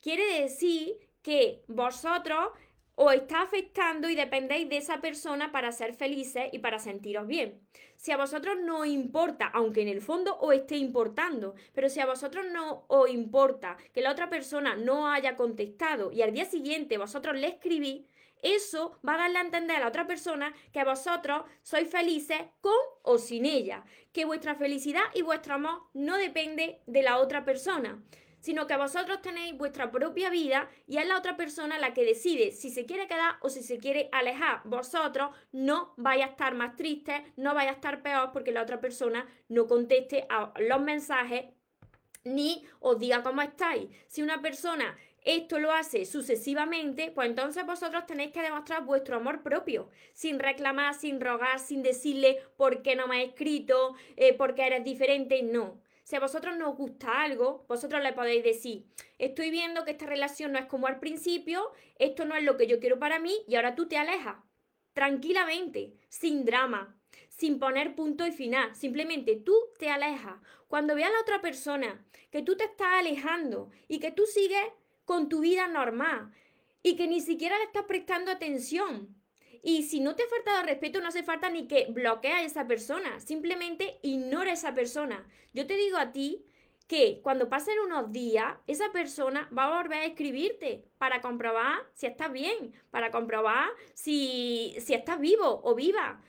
quiere 0.00 0.42
decir 0.42 0.96
que 1.22 1.64
vosotros 1.66 2.50
os 2.96 3.14
está 3.14 3.42
afectando 3.42 4.08
y 4.08 4.14
dependéis 4.14 4.68
de 4.68 4.76
esa 4.76 5.00
persona 5.00 5.50
para 5.50 5.72
ser 5.72 5.94
felices 5.94 6.48
y 6.52 6.58
para 6.58 6.78
sentiros 6.78 7.26
bien. 7.26 7.60
Si 7.96 8.12
a 8.12 8.16
vosotros 8.16 8.56
no 8.62 8.84
importa, 8.84 9.46
aunque 9.46 9.82
en 9.82 9.88
el 9.88 10.00
fondo 10.00 10.38
os 10.40 10.54
esté 10.54 10.76
importando, 10.76 11.54
pero 11.72 11.88
si 11.88 12.00
a 12.00 12.06
vosotros 12.06 12.44
no 12.52 12.84
os 12.88 13.10
importa 13.10 13.76
que 13.92 14.00
la 14.00 14.12
otra 14.12 14.30
persona 14.30 14.76
no 14.76 15.08
haya 15.08 15.36
contestado 15.36 16.12
y 16.12 16.22
al 16.22 16.32
día 16.32 16.44
siguiente 16.44 16.98
vosotros 16.98 17.36
le 17.36 17.48
escribís, 17.48 18.04
eso 18.42 18.98
va 19.06 19.14
a 19.14 19.18
darle 19.18 19.38
a 19.38 19.42
entender 19.42 19.76
a 19.76 19.80
la 19.80 19.88
otra 19.88 20.06
persona 20.06 20.52
que 20.70 20.84
vosotros 20.84 21.44
sois 21.62 21.88
felices 21.88 22.42
con 22.60 22.74
o 23.02 23.16
sin 23.16 23.46
ella, 23.46 23.84
que 24.12 24.26
vuestra 24.26 24.54
felicidad 24.54 25.04
y 25.14 25.22
vuestro 25.22 25.54
amor 25.54 25.84
no 25.94 26.18
depende 26.18 26.82
de 26.86 27.02
la 27.02 27.18
otra 27.18 27.44
persona 27.46 28.02
sino 28.44 28.66
que 28.66 28.76
vosotros 28.76 29.22
tenéis 29.22 29.56
vuestra 29.56 29.90
propia 29.90 30.28
vida 30.28 30.68
y 30.86 30.98
es 30.98 31.08
la 31.08 31.16
otra 31.16 31.34
persona 31.34 31.78
la 31.78 31.94
que 31.94 32.04
decide 32.04 32.52
si 32.52 32.68
se 32.68 32.84
quiere 32.84 33.06
quedar 33.06 33.36
o 33.40 33.48
si 33.48 33.62
se 33.62 33.78
quiere 33.78 34.10
alejar. 34.12 34.60
Vosotros 34.64 35.34
no 35.50 35.94
vais 35.96 36.22
a 36.22 36.26
estar 36.26 36.54
más 36.54 36.76
tristes, 36.76 37.22
no 37.38 37.54
vais 37.54 37.70
a 37.70 37.72
estar 37.72 38.02
peor 38.02 38.32
porque 38.34 38.52
la 38.52 38.60
otra 38.60 38.82
persona 38.82 39.26
no 39.48 39.66
conteste 39.66 40.26
a 40.28 40.52
los 40.60 40.82
mensajes 40.82 41.46
ni 42.24 42.66
os 42.80 42.98
diga 42.98 43.22
cómo 43.22 43.40
estáis. 43.40 43.88
Si 44.08 44.22
una 44.22 44.42
persona 44.42 44.94
esto 45.22 45.58
lo 45.58 45.72
hace 45.72 46.04
sucesivamente, 46.04 47.12
pues 47.14 47.30
entonces 47.30 47.64
vosotros 47.64 48.04
tenéis 48.04 48.32
que 48.32 48.42
demostrar 48.42 48.84
vuestro 48.84 49.16
amor 49.16 49.42
propio, 49.42 49.88
sin 50.12 50.38
reclamar, 50.38 50.92
sin 50.92 51.18
rogar, 51.18 51.60
sin 51.60 51.82
decirle 51.82 52.42
por 52.58 52.82
qué 52.82 52.94
no 52.94 53.08
me 53.08 53.16
ha 53.16 53.22
escrito, 53.22 53.94
eh, 54.16 54.34
por 54.34 54.54
qué 54.54 54.66
eres 54.66 54.84
diferente, 54.84 55.42
no. 55.42 55.82
Si 56.04 56.16
a 56.16 56.20
vosotros 56.20 56.56
no 56.58 56.70
os 56.70 56.76
gusta 56.76 57.22
algo, 57.22 57.64
vosotros 57.66 58.02
le 58.02 58.12
podéis 58.12 58.44
decir, 58.44 58.84
estoy 59.18 59.50
viendo 59.50 59.84
que 59.84 59.92
esta 59.92 60.04
relación 60.04 60.52
no 60.52 60.58
es 60.58 60.66
como 60.66 60.86
al 60.86 61.00
principio, 61.00 61.72
esto 61.98 62.26
no 62.26 62.36
es 62.36 62.44
lo 62.44 62.58
que 62.58 62.66
yo 62.66 62.78
quiero 62.78 62.98
para 62.98 63.18
mí 63.18 63.34
y 63.48 63.56
ahora 63.56 63.74
tú 63.74 63.88
te 63.88 63.96
alejas. 63.96 64.36
Tranquilamente, 64.92 65.94
sin 66.10 66.44
drama, 66.44 66.94
sin 67.30 67.58
poner 67.58 67.94
punto 67.94 68.26
y 68.26 68.32
final. 68.32 68.76
Simplemente 68.76 69.36
tú 69.36 69.56
te 69.78 69.88
alejas. 69.88 70.36
Cuando 70.68 70.94
veas 70.94 71.08
a 71.08 71.14
la 71.14 71.20
otra 71.20 71.40
persona 71.40 72.04
que 72.30 72.42
tú 72.42 72.54
te 72.54 72.64
estás 72.64 72.92
alejando 72.92 73.70
y 73.88 73.98
que 73.98 74.12
tú 74.12 74.26
sigues 74.26 74.64
con 75.06 75.30
tu 75.30 75.40
vida 75.40 75.68
normal 75.68 76.32
y 76.82 76.96
que 76.96 77.08
ni 77.08 77.22
siquiera 77.22 77.56
le 77.56 77.64
estás 77.64 77.84
prestando 77.84 78.30
atención, 78.30 79.16
y 79.64 79.84
si 79.84 80.00
no 80.00 80.14
te 80.14 80.22
ha 80.22 80.28
faltado 80.28 80.62
respeto, 80.62 81.00
no 81.00 81.08
hace 81.08 81.22
falta 81.22 81.48
ni 81.48 81.66
que 81.66 81.86
bloquees 81.88 82.34
a 82.34 82.42
esa 82.42 82.66
persona. 82.66 83.18
Simplemente 83.18 83.98
ignora 84.02 84.50
a 84.50 84.54
esa 84.54 84.74
persona. 84.74 85.26
Yo 85.54 85.66
te 85.66 85.74
digo 85.74 85.96
a 85.96 86.12
ti 86.12 86.44
que 86.86 87.20
cuando 87.22 87.48
pasen 87.48 87.78
unos 87.78 88.12
días, 88.12 88.58
esa 88.66 88.92
persona 88.92 89.48
va 89.56 89.64
a 89.64 89.82
volver 89.82 90.00
a 90.00 90.04
escribirte 90.04 90.84
para 90.98 91.22
comprobar 91.22 91.78
si 91.94 92.04
estás 92.04 92.30
bien, 92.30 92.74
para 92.90 93.10
comprobar 93.10 93.70
si, 93.94 94.76
si 94.80 94.92
estás 94.92 95.18
vivo 95.18 95.62
o 95.64 95.74
viva. 95.74 96.20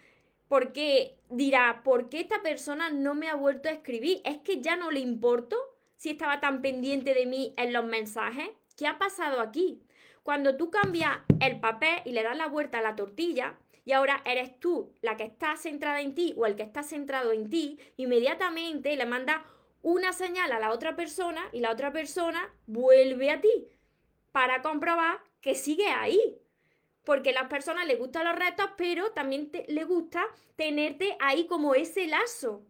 Porque 0.47 1.17
dirá, 1.29 1.81
¿por 1.83 2.07
qué 2.07 2.21
esta 2.21 2.41
persona 2.41 2.89
no 2.89 3.15
me 3.15 3.27
ha 3.27 3.35
vuelto 3.35 3.67
a 3.67 3.73
escribir? 3.73 4.21
¿Es 4.23 4.37
que 4.37 4.61
ya 4.61 4.77
no 4.77 4.91
le 4.91 5.01
importo 5.01 5.57
si 5.97 6.11
estaba 6.11 6.39
tan 6.39 6.61
pendiente 6.61 7.13
de 7.13 7.25
mí 7.25 7.53
en 7.57 7.73
los 7.73 7.83
mensajes? 7.83 8.47
¿Qué 8.77 8.87
ha 8.87 8.97
pasado 8.97 9.41
aquí? 9.41 9.81
Cuando 10.25 10.57
tú 10.57 10.71
cambias 10.71 11.19
el 11.39 11.59
papel 11.59 12.01
y 12.03 12.11
le 12.11 12.23
das 12.23 12.35
la 12.35 12.47
vuelta 12.47 12.79
a 12.79 12.81
la 12.81 12.95
tortilla, 12.95 13.59
y 13.85 13.91
ahora 13.91 14.23
eres 14.25 14.59
tú 14.59 14.91
la 15.03 15.17
que 15.17 15.23
está 15.23 15.55
centrada 15.55 16.01
en 16.01 16.15
ti 16.15 16.33
o 16.35 16.47
el 16.47 16.55
que 16.55 16.63
está 16.63 16.81
centrado 16.81 17.31
en 17.31 17.47
ti, 17.47 17.77
inmediatamente 17.95 18.95
le 18.95 19.05
manda 19.05 19.45
una 19.83 20.13
señal 20.13 20.51
a 20.51 20.57
la 20.57 20.71
otra 20.71 20.95
persona 20.95 21.47
y 21.51 21.59
la 21.59 21.69
otra 21.69 21.93
persona 21.93 22.51
vuelve 22.65 23.29
a 23.29 23.39
ti 23.39 23.67
para 24.31 24.63
comprobar 24.63 25.19
que 25.41 25.53
sigue 25.53 25.89
ahí. 25.89 26.39
Porque 27.03 27.29
a 27.29 27.33
las 27.33 27.47
personas 27.47 27.85
les 27.85 27.99
gustan 27.99 28.25
los 28.25 28.35
retos, 28.35 28.71
pero 28.77 29.11
también 29.11 29.51
le 29.67 29.83
gusta 29.83 30.25
tenerte 30.55 31.15
ahí 31.19 31.45
como 31.45 31.75
ese 31.75 32.07
lazo, 32.07 32.65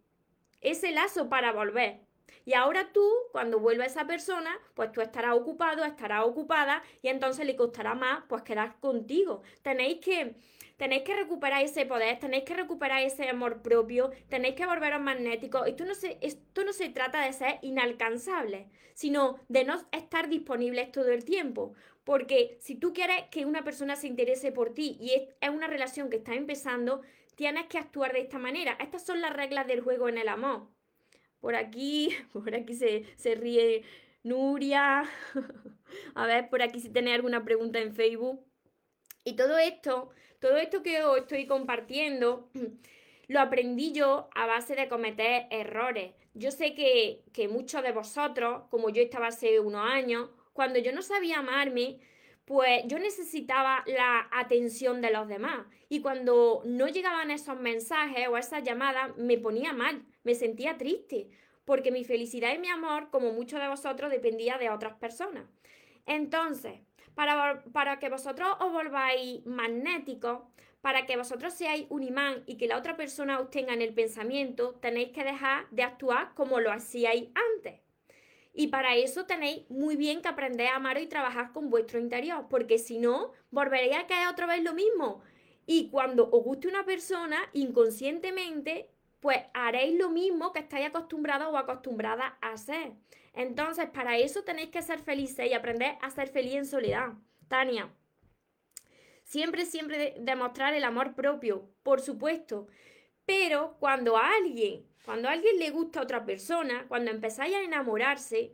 ese 0.60 0.91
lazo 0.91 1.30
para 1.30 1.54
volver. 1.54 2.05
Y 2.45 2.53
ahora 2.53 2.91
tú, 2.93 3.03
cuando 3.31 3.60
vuelva 3.60 3.86
esa 3.86 4.05
persona, 4.05 4.58
pues 4.75 4.91
tú 4.91 5.01
estarás 5.01 5.36
ocupado, 5.36 5.84
estarás 5.84 6.25
ocupada 6.25 6.84
y 7.01 7.08
entonces 7.08 7.45
le 7.45 7.55
costará 7.55 7.95
más 7.95 8.23
pues 8.29 8.43
quedar 8.43 8.79
contigo. 8.79 9.41
Tenéis 9.63 9.99
que 9.99 10.36
tenéis 10.77 11.03
que 11.03 11.15
recuperar 11.15 11.63
ese 11.63 11.86
poder, 11.86 12.19
tenéis 12.19 12.43
que 12.43 12.53
recuperar 12.53 13.01
ese 13.01 13.29
amor 13.29 13.62
propio, 13.62 14.12
tenéis 14.29 14.55
que 14.55 14.65
volveros 14.65 15.01
magnéticos. 15.01 15.67
Esto 15.67 15.86
no 15.86 15.95
se, 15.95 16.17
esto 16.21 16.63
no 16.63 16.73
se 16.73 16.89
trata 16.89 17.21
de 17.21 17.34
ser 17.34 17.60
inalcanzable, 17.62 18.67
sino 18.93 19.39
de 19.47 19.63
no 19.63 19.81
estar 19.91 20.29
disponibles 20.29 20.91
todo 20.91 21.10
el 21.10 21.25
tiempo. 21.25 21.73
Porque 22.03 22.58
si 22.62 22.75
tú 22.75 22.93
quieres 22.93 23.23
que 23.31 23.45
una 23.45 23.63
persona 23.63 23.95
se 23.95 24.08
interese 24.08 24.51
por 24.51 24.73
ti 24.73 24.97
y 24.99 25.13
es, 25.13 25.21
es 25.41 25.49
una 25.49 25.67
relación 25.67 26.10
que 26.10 26.17
está 26.17 26.36
empezando, 26.36 27.01
tienes 27.36 27.65
que 27.67 27.79
actuar 27.79 28.13
de 28.13 28.21
esta 28.21 28.38
manera. 28.38 28.77
Estas 28.79 29.05
son 29.05 29.21
las 29.21 29.34
reglas 29.34 29.65
del 29.67 29.81
juego 29.81 30.10
en 30.10 30.17
el 30.17 30.27
amor. 30.27 30.74
Por 31.45 31.55
aquí, 31.55 32.10
por 32.34 32.55
aquí 32.55 32.73
se, 32.73 33.36
ríe 33.36 33.84
Nuria. 34.23 35.03
A 36.15 36.25
ver, 36.25 36.49
por 36.49 36.63
aquí 36.63 36.79
si 36.79 36.89
tenéis 36.89 37.17
alguna 37.17 37.45
pregunta 37.45 37.77
en 37.77 37.93
Facebook. 37.93 38.43
Y 39.23 39.36
todo 39.36 39.60
esto, 39.60 40.10
todo 40.39 40.58
esto 40.58 40.81
que 40.81 41.03
os 41.03 41.19
estoy 41.19 41.45
compartiendo, 41.45 42.49
lo 43.27 43.39
aprendí 43.39 43.91
yo 43.91 44.27
a 44.34 44.47
base 44.47 44.73
de 44.73 44.89
cometer 44.89 45.45
errores. 45.51 46.15
Yo 46.34 46.49
sé 46.49 46.73
que, 46.73 47.21
que 47.31 47.47
muchos 47.47 47.84
de 47.84 47.91
vosotros, 47.91 48.63
como 48.71 48.89
yo 48.89 49.03
estaba 49.03 49.27
hace 49.27 49.60
unos 49.60 49.86
años, 49.88 50.31
cuando 50.51 50.79
yo 50.79 50.93
no 50.93 51.03
sabía 51.03 51.38
amarme, 51.38 51.99
pues 52.45 52.84
yo 52.86 52.99
necesitaba 52.99 53.84
la 53.88 54.29
atención 54.31 55.01
de 55.01 55.12
los 55.12 55.27
demás. 55.27 55.65
Y 55.89 56.01
cuando 56.01 56.62
no 56.65 56.88
llegaban 56.88 57.31
esos 57.31 57.60
mensajes 57.60 58.27
o 58.27 58.38
esas 58.38 58.63
llamadas, 58.63 59.15
me 59.17 59.38
ponía 59.38 59.73
mal, 59.73 60.05
me 60.23 60.36
sentía 60.36 60.77
triste, 60.77 61.27
porque 61.65 61.91
mi 61.91 62.03
felicidad 62.03 62.53
y 62.53 62.60
mi 62.60 62.69
amor, 62.69 63.10
como 63.10 63.34
muchos 63.34 63.60
de 63.60 63.67
vosotros, 63.67 64.12
dependía 64.12 64.58
de 64.58 64.69
otras 64.69 64.93
personas. 64.97 65.45
Entonces, 66.05 66.79
para, 67.15 67.63
para 67.73 67.97
que 67.97 68.10
vosotros 68.10 68.47
os 68.60 68.71
volváis 68.71 69.43
magnéticos, 69.45 70.43
para 70.81 71.08
que 71.08 71.17
vosotros 71.17 71.51
seáis 71.51 71.88
un 71.89 72.03
imán 72.03 72.43
y 72.45 72.58
que 72.58 72.67
la 72.67 72.77
otra 72.77 72.95
persona 72.95 73.39
os 73.39 73.49
tenga 73.49 73.73
en 73.73 73.81
el 73.81 73.95
pensamiento, 73.95 74.75
tenéis 74.81 75.10
que 75.10 75.23
dejar 75.23 75.67
de 75.71 75.81
actuar 75.81 76.36
como 76.36 76.60
lo 76.60 76.71
hacíais 76.71 77.29
antes. 77.55 77.85
Y 78.58 78.68
para 78.68 78.96
eso 78.96 79.26
tenéis 79.26 79.70
muy 79.70 79.98
bien 79.98 80.22
que 80.22 80.30
aprender 80.30 80.70
a 80.70 80.78
amar 80.78 80.98
y 81.02 81.08
trabajar 81.08 81.52
con 81.52 81.70
vuestro 81.70 82.00
interior, 82.00 82.48
porque 82.50 82.78
si 82.78 83.00
no, 83.00 83.34
volveréis 83.52 83.98
a 83.98 84.08
caer 84.08 84.30
otra 84.30 84.48
vez 84.48 84.63
lo 84.63 84.74
mismo. 84.74 85.22
Y 85.65 85.89
cuando 85.89 86.30
os 86.32 86.41
guste 86.41 86.70
una 86.70 86.86
persona, 86.86 87.38
inconscientemente, 87.52 88.89
pues 89.20 89.39
haréis 89.54 90.00
lo 90.00 90.10
mismo 90.10 90.54
que 90.54 90.60
estáis 90.60 90.88
acostumbrados 90.88 91.54
o 91.54 91.58
acostumbradas 91.58 92.32
a 92.41 92.54
hacer. 92.54 92.94
Entonces, 93.34 93.89
para 93.89 94.18
eso 94.18 94.44
tenéis 94.44 94.70
que 94.70 94.82
ser 94.82 95.00
felices 95.00 95.50
y 95.50 95.54
aprender 95.54 95.98
a 96.02 96.10
ser 96.10 96.30
feliz 96.30 96.56
en 96.56 96.65
soledad. 96.65 97.13
Tania, 97.50 97.94
siempre, 99.24 99.65
siempre 99.65 100.15
demostrar 100.20 100.74
el 100.74 100.86
amor 100.86 101.13
propio, 101.13 101.70
por 101.84 102.00
supuesto. 102.00 102.68
Pero 103.26 103.76
cuando 103.80 104.15
alguien 104.15 104.88
cuando 105.06 105.30
a 105.30 105.34
alguien 105.34 105.60
le 105.60 105.70
gusta 105.72 106.00
a 106.00 106.04
otra 106.04 106.26
persona, 106.26 106.86
cuando 106.88 107.12
empezáis 107.12 107.56
a 107.56 107.62
enamorarse, 107.62 108.54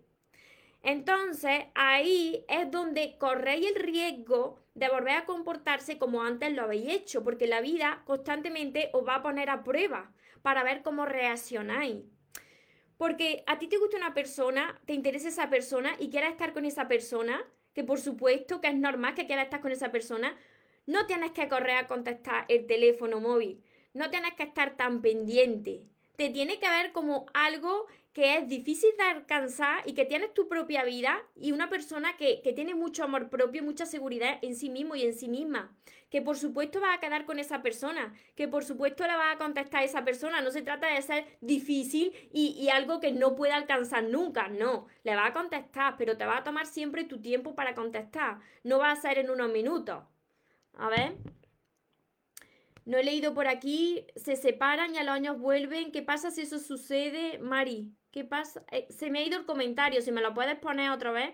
Entonces, 0.83 1.65
ahí 1.75 2.43
es 2.49 2.71
donde 2.71 3.17
corréis 3.17 3.67
el 3.67 3.75
riesgo 3.75 4.59
de 4.73 4.89
volver 4.89 5.15
a 5.15 5.25
comportarse 5.25 5.97
como 5.99 6.23
antes 6.23 6.51
lo 6.53 6.63
habéis 6.63 6.89
hecho, 6.89 7.23
porque 7.23 7.47
la 7.47 7.61
vida 7.61 8.01
constantemente 8.05 8.89
os 8.93 9.07
va 9.07 9.15
a 9.15 9.21
poner 9.21 9.49
a 9.49 9.63
prueba 9.63 10.11
para 10.41 10.63
ver 10.63 10.81
cómo 10.81 11.05
reaccionáis. 11.05 12.03
Porque 12.97 13.43
a 13.47 13.59
ti 13.59 13.67
te 13.67 13.77
gusta 13.77 13.97
una 13.97 14.13
persona, 14.13 14.79
te 14.85 14.93
interesa 14.93 15.27
esa 15.29 15.49
persona 15.49 15.95
y 15.99 16.09
quieres 16.09 16.31
estar 16.31 16.53
con 16.53 16.65
esa 16.65 16.87
persona, 16.87 17.43
que 17.73 17.83
por 17.83 17.99
supuesto 17.99 18.61
que 18.61 18.67
es 18.69 18.75
normal 18.75 19.15
que 19.15 19.27
quieras 19.27 19.45
estar 19.45 19.61
con 19.61 19.71
esa 19.71 19.91
persona, 19.91 20.35
no 20.87 21.05
tienes 21.07 21.31
que 21.31 21.47
correr 21.47 21.77
a 21.77 21.87
contestar 21.87 22.45
el 22.47 22.65
teléfono 22.67 23.19
móvil, 23.19 23.63
no 23.93 24.09
tienes 24.09 24.33
que 24.33 24.43
estar 24.43 24.77
tan 24.77 25.01
pendiente. 25.01 25.90
Te 26.21 26.29
tiene 26.29 26.59
que 26.59 26.69
ver 26.69 26.91
como 26.91 27.25
algo 27.33 27.87
que 28.13 28.37
es 28.37 28.47
difícil 28.47 28.91
de 28.95 29.05
alcanzar 29.05 29.81
y 29.87 29.93
que 29.93 30.05
tienes 30.05 30.35
tu 30.35 30.47
propia 30.47 30.83
vida 30.83 31.19
y 31.35 31.51
una 31.51 31.67
persona 31.67 32.15
que, 32.15 32.43
tiene 32.53 32.75
mucho 32.75 33.03
amor 33.03 33.31
propio, 33.31 33.63
mucha 33.63 33.87
seguridad 33.87 34.37
en 34.43 34.55
sí 34.55 34.69
mismo 34.69 34.93
y 34.95 35.01
en 35.01 35.15
sí 35.15 35.27
misma. 35.27 35.75
Que 36.11 36.21
por 36.21 36.37
supuesto 36.37 36.79
va 36.79 36.93
a 36.93 36.99
quedar 36.99 37.25
con 37.25 37.39
esa 37.39 37.63
persona, 37.63 38.13
que 38.35 38.47
por 38.47 38.63
supuesto 38.63 39.03
le 39.07 39.15
va 39.15 39.31
a 39.31 39.39
contestar 39.39 39.81
a 39.81 39.85
esa 39.85 40.05
persona. 40.05 40.41
No 40.41 40.51
se 40.51 40.61
trata 40.61 40.93
de 40.93 41.01
ser 41.01 41.25
difícil 41.41 42.13
y, 42.31 42.49
y 42.49 42.69
algo 42.69 42.99
que 42.99 43.11
no 43.11 43.35
pueda 43.35 43.55
alcanzar 43.55 44.03
nunca, 44.03 44.47
no. 44.47 44.85
Le 45.03 45.15
va 45.15 45.25
a 45.25 45.33
contestar, 45.33 45.95
pero 45.97 46.17
te 46.17 46.27
va 46.27 46.37
a 46.37 46.43
tomar 46.43 46.67
siempre 46.67 47.03
tu 47.03 47.19
tiempo 47.19 47.55
para 47.55 47.73
contestar. 47.73 48.37
No 48.63 48.77
va 48.77 48.91
a 48.91 48.95
ser 48.95 49.17
en 49.17 49.31
unos 49.31 49.51
minutos. 49.51 50.03
A 50.77 50.87
ver. 50.87 51.15
No 52.91 52.97
he 52.97 53.05
leído 53.05 53.33
por 53.33 53.47
aquí, 53.47 54.05
se 54.17 54.35
separan 54.35 54.93
y 54.93 54.97
a 54.97 55.05
los 55.05 55.15
años 55.15 55.39
vuelven. 55.39 55.93
¿Qué 55.93 56.01
pasa 56.01 56.29
si 56.29 56.41
eso 56.41 56.59
sucede, 56.59 57.39
Mari? 57.39 57.89
¿Qué 58.11 58.25
pasa? 58.25 58.65
Eh, 58.69 58.85
se 58.89 59.09
me 59.09 59.19
ha 59.19 59.25
ido 59.25 59.39
el 59.39 59.45
comentario, 59.45 60.01
si 60.01 60.11
me 60.11 60.19
lo 60.19 60.33
puedes 60.33 60.59
poner 60.59 60.91
otra 60.91 61.11
vez. 61.11 61.31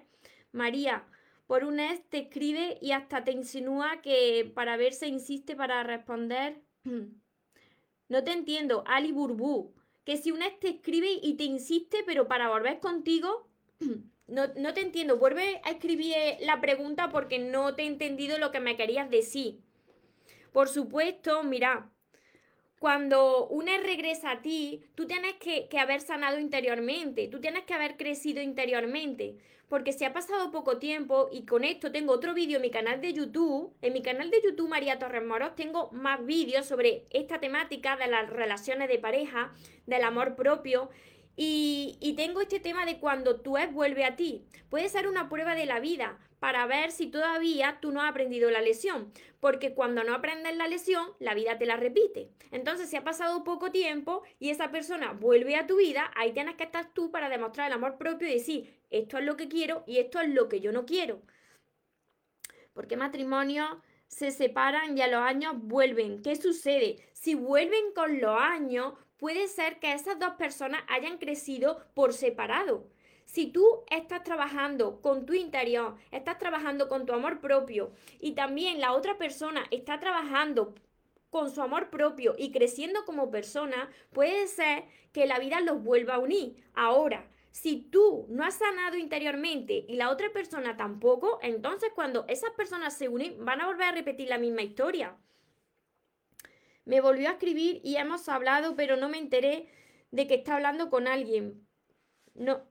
María, 0.52 1.08
por 1.48 1.64
un 1.64 1.80
ex 1.80 2.08
te 2.10 2.20
escribe 2.20 2.78
y 2.80 2.92
hasta 2.92 3.24
te 3.24 3.32
insinúa 3.32 4.04
que 4.04 4.52
para 4.54 4.78
ver 4.78 4.94
se 4.94 5.08
insiste 5.08 5.56
para 5.56 5.82
responder. 5.82 6.62
No 8.10 8.24
te 8.24 8.32
entiendo, 8.32 8.84
Ali 8.86 9.12
Burbú. 9.12 9.74
Que 10.06 10.16
si 10.16 10.32
un 10.32 10.44
ex 10.44 10.60
te 10.60 10.70
escribe 10.70 11.10
y 11.22 11.34
te 11.38 11.44
insiste, 11.44 12.04
pero 12.06 12.28
para 12.28 12.50
volver 12.50 12.80
contigo. 12.80 13.50
No, 14.28 14.44
no 14.58 14.74
te 14.74 14.82
entiendo. 14.82 15.18
Vuelve 15.18 15.62
a 15.64 15.72
escribir 15.72 16.14
la 16.42 16.60
pregunta 16.60 17.10
porque 17.10 17.40
no 17.40 17.76
te 17.76 17.84
he 17.84 17.86
entendido 17.86 18.38
lo 18.38 18.52
que 18.52 18.60
me 18.60 18.76
querías 18.76 19.10
decir. 19.10 19.62
Por 20.52 20.70
supuesto, 20.70 21.44
mira, 21.44 21.90
cuando 22.80 23.48
una 23.48 23.78
regresa 23.78 24.32
a 24.32 24.42
ti, 24.42 24.84
tú 24.94 25.08
tienes 25.08 25.36
que, 25.36 25.68
haber 25.80 26.02
sanado 26.02 26.40
interiormente, 26.40 27.28
tú 27.28 27.40
tienes 27.40 27.64
que 27.64 27.74
haber 27.74 27.98
crecido 27.98 28.42
interiormente, 28.42 29.38
porque 29.68 29.94
si 29.94 30.06
ha 30.06 30.14
pasado 30.14 30.52
poco 30.52 30.78
tiempo, 30.78 31.28
y 31.32 31.46
con 31.46 31.64
esto 31.64 31.92
tengo 31.92 32.14
otro 32.14 32.34
vídeo 32.34 32.58
en 32.58 32.62
mi 32.62 32.70
canal 32.70 33.02
de 33.02 33.14
YouTube, 33.14 33.74
en 33.82 33.94
mi 33.94 34.02
canal 34.02 34.30
de 34.30 34.42
YouTube 34.44 34.70
María 34.70 35.00
Torres 35.00 35.26
Moros 35.26 35.56
tengo 35.56 35.90
más 35.92 36.24
vídeos 36.24 36.68
sobre 36.68 37.08
esta 37.10 37.40
temática 37.40 37.98
de 37.98 38.08
las 38.08 38.30
relaciones 38.30 38.90
de 38.90 39.00
pareja, 39.00 39.54
del 39.88 40.04
amor 40.04 40.36
propio, 40.36 40.90
y, 41.36 41.98
y, 42.00 42.14
tengo 42.14 42.42
este 42.42 42.60
tema 42.60 42.86
de 42.88 43.00
cuando 43.00 43.42
tu 43.42 43.60
ex 43.60 43.72
vuelve 43.72 44.06
a 44.06 44.16
ti. 44.16 44.44
Puede 44.70 44.90
ser 44.90 45.08
una 45.08 45.30
prueba 45.30 45.54
de 45.54 45.68
la 45.68 45.80
vida 45.80 46.18
para 46.40 46.66
ver 46.68 46.92
si 46.92 47.08
todavía 47.08 47.80
tú 47.82 47.92
no 47.92 48.02
has 48.02 48.10
aprendido 48.10 48.52
la 48.52 48.62
lesión. 48.62 49.12
Porque 49.40 49.74
cuando 49.74 50.04
no 50.04 50.14
aprendes 50.14 50.56
la 50.56 50.68
lesión, 50.68 51.08
la 51.20 51.34
vida 51.34 51.58
te 51.58 51.66
la 51.66 51.78
repite. 51.78 52.30
Entonces, 52.52 52.90
si 52.90 52.96
ha 52.96 53.04
pasado 53.04 53.44
poco 53.44 53.72
tiempo 53.72 54.24
y 54.40 54.50
esa 54.50 54.72
persona 54.72 55.14
vuelve 55.14 55.56
a 55.56 55.68
tu 55.68 55.78
vida, 55.78 56.12
ahí 56.16 56.34
tienes 56.34 56.56
que 56.56 56.64
estar 56.64 56.94
tú 56.94 57.12
para 57.12 57.30
demostrar 57.30 57.68
el 57.68 57.74
amor 57.74 57.98
propio 57.98 58.28
y 58.28 58.34
decir, 58.34 58.80
esto 58.90 59.18
es 59.18 59.26
lo 59.26 59.36
que 59.36 59.48
quiero 59.48 59.84
y 59.88 59.98
esto 59.98 60.20
es 60.20 60.30
lo 60.30 60.48
que 60.48 60.60
yo 60.60 60.72
no 60.72 60.86
quiero. 60.86 61.22
Porque 62.74 62.98
matrimonios 62.98 63.70
se 64.08 64.32
separan 64.32 64.98
y 64.98 65.02
a 65.02 65.08
los 65.08 65.22
años 65.22 65.54
vuelven. 65.58 66.22
¿Qué 66.22 66.36
sucede? 66.36 66.98
Si 67.14 67.36
vuelven 67.36 67.92
con 67.94 68.22
los 68.22 68.40
años, 68.40 68.94
puede 69.18 69.48
ser 69.48 69.80
que 69.80 69.94
esas 69.94 70.20
dos 70.20 70.34
personas 70.34 70.84
hayan 70.88 71.18
crecido 71.18 71.86
por 71.94 72.14
separado. 72.14 72.88
Si 73.28 73.48
tú 73.48 73.84
estás 73.92 74.24
trabajando 74.24 75.02
con 75.02 75.26
tu 75.26 75.34
interior, 75.34 75.98
estás 76.12 76.38
trabajando 76.38 76.88
con 76.88 77.06
tu 77.06 77.12
amor 77.12 77.42
propio 77.42 77.92
y 78.22 78.32
también 78.32 78.80
la 78.80 78.94
otra 78.94 79.18
persona 79.18 79.66
está 79.70 80.00
trabajando 80.00 80.74
con 81.30 81.52
su 81.52 81.62
amor 81.62 81.90
propio 81.90 82.36
y 82.38 82.54
creciendo 82.54 83.04
como 83.04 83.30
persona, 83.30 83.90
puede 84.14 84.48
ser 84.48 84.86
que 85.12 85.26
la 85.26 85.40
vida 85.40 85.60
los 85.60 85.84
vuelva 85.84 86.16
a 86.16 86.20
unir. 86.20 86.64
Ahora, 86.74 87.28
si 87.52 87.82
tú 87.82 88.28
no 88.30 88.46
has 88.46 88.60
sanado 88.60 88.96
interiormente 88.96 89.84
y 89.90 89.98
la 89.98 90.10
otra 90.10 90.32
persona 90.32 90.78
tampoco, 90.78 91.40
entonces 91.42 91.92
cuando 91.94 92.24
esas 92.30 92.52
personas 92.52 92.98
se 92.98 93.10
unen 93.10 93.44
van 93.44 93.60
a 93.60 93.68
volver 93.68 93.90
a 93.90 93.92
repetir 93.92 94.30
la 94.30 94.38
misma 94.38 94.62
historia. 94.62 95.18
Me 96.86 97.02
volvió 97.02 97.28
a 97.28 97.34
escribir 97.34 97.82
y 97.84 97.98
hemos 97.98 98.30
hablado, 98.30 98.78
pero 98.78 98.96
no 98.96 99.10
me 99.10 99.18
enteré 99.18 99.68
de 100.12 100.28
que 100.28 100.36
está 100.36 100.56
hablando 100.56 100.90
con 100.90 101.10
alguien. 101.10 101.68
No, 102.34 102.62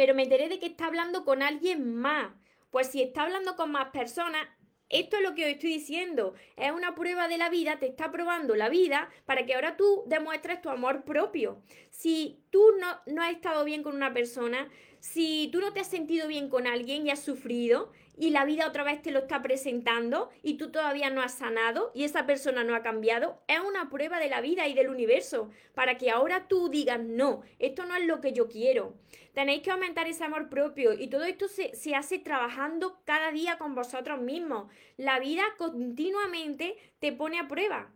pero 0.00 0.14
me 0.14 0.22
enteré 0.22 0.48
de 0.48 0.58
que 0.58 0.64
está 0.64 0.86
hablando 0.86 1.26
con 1.26 1.42
alguien 1.42 1.94
más. 1.94 2.32
Pues 2.70 2.86
si 2.86 3.02
está 3.02 3.24
hablando 3.24 3.54
con 3.54 3.70
más 3.70 3.90
personas, 3.90 4.48
esto 4.88 5.18
es 5.18 5.22
lo 5.22 5.34
que 5.34 5.44
os 5.44 5.50
estoy 5.50 5.74
diciendo. 5.74 6.32
Es 6.56 6.72
una 6.72 6.94
prueba 6.94 7.28
de 7.28 7.36
la 7.36 7.50
vida, 7.50 7.78
te 7.78 7.88
está 7.88 8.10
probando 8.10 8.56
la 8.56 8.70
vida 8.70 9.10
para 9.26 9.44
que 9.44 9.54
ahora 9.54 9.76
tú 9.76 10.04
demuestres 10.06 10.62
tu 10.62 10.70
amor 10.70 11.04
propio. 11.04 11.60
Si 11.90 12.42
tú 12.48 12.64
no, 12.80 12.98
no 13.12 13.20
has 13.22 13.32
estado 13.32 13.62
bien 13.62 13.82
con 13.82 13.94
una 13.94 14.14
persona, 14.14 14.70
si 15.00 15.50
tú 15.52 15.60
no 15.60 15.74
te 15.74 15.80
has 15.80 15.88
sentido 15.88 16.28
bien 16.28 16.48
con 16.48 16.66
alguien 16.66 17.06
y 17.06 17.10
has 17.10 17.22
sufrido, 17.22 17.92
y 18.20 18.28
la 18.28 18.44
vida 18.44 18.68
otra 18.68 18.84
vez 18.84 19.00
te 19.00 19.12
lo 19.12 19.20
está 19.20 19.40
presentando 19.40 20.28
y 20.42 20.58
tú 20.58 20.70
todavía 20.70 21.08
no 21.08 21.22
has 21.22 21.38
sanado 21.38 21.90
y 21.94 22.04
esa 22.04 22.26
persona 22.26 22.64
no 22.64 22.74
ha 22.74 22.82
cambiado, 22.82 23.42
es 23.48 23.60
una 23.60 23.88
prueba 23.88 24.18
de 24.18 24.28
la 24.28 24.42
vida 24.42 24.68
y 24.68 24.74
del 24.74 24.90
universo 24.90 25.48
para 25.74 25.96
que 25.96 26.10
ahora 26.10 26.46
tú 26.46 26.68
digas, 26.68 27.00
no, 27.00 27.40
esto 27.58 27.86
no 27.86 27.96
es 27.96 28.04
lo 28.04 28.20
que 28.20 28.34
yo 28.34 28.46
quiero. 28.46 28.94
Tenéis 29.32 29.62
que 29.62 29.70
aumentar 29.70 30.06
ese 30.06 30.22
amor 30.22 30.50
propio 30.50 30.92
y 30.92 31.08
todo 31.08 31.24
esto 31.24 31.48
se, 31.48 31.74
se 31.74 31.94
hace 31.94 32.18
trabajando 32.18 33.00
cada 33.06 33.32
día 33.32 33.56
con 33.56 33.74
vosotros 33.74 34.20
mismos. 34.20 34.70
La 34.98 35.18
vida 35.18 35.44
continuamente 35.56 36.76
te 36.98 37.14
pone 37.14 37.38
a 37.38 37.48
prueba 37.48 37.90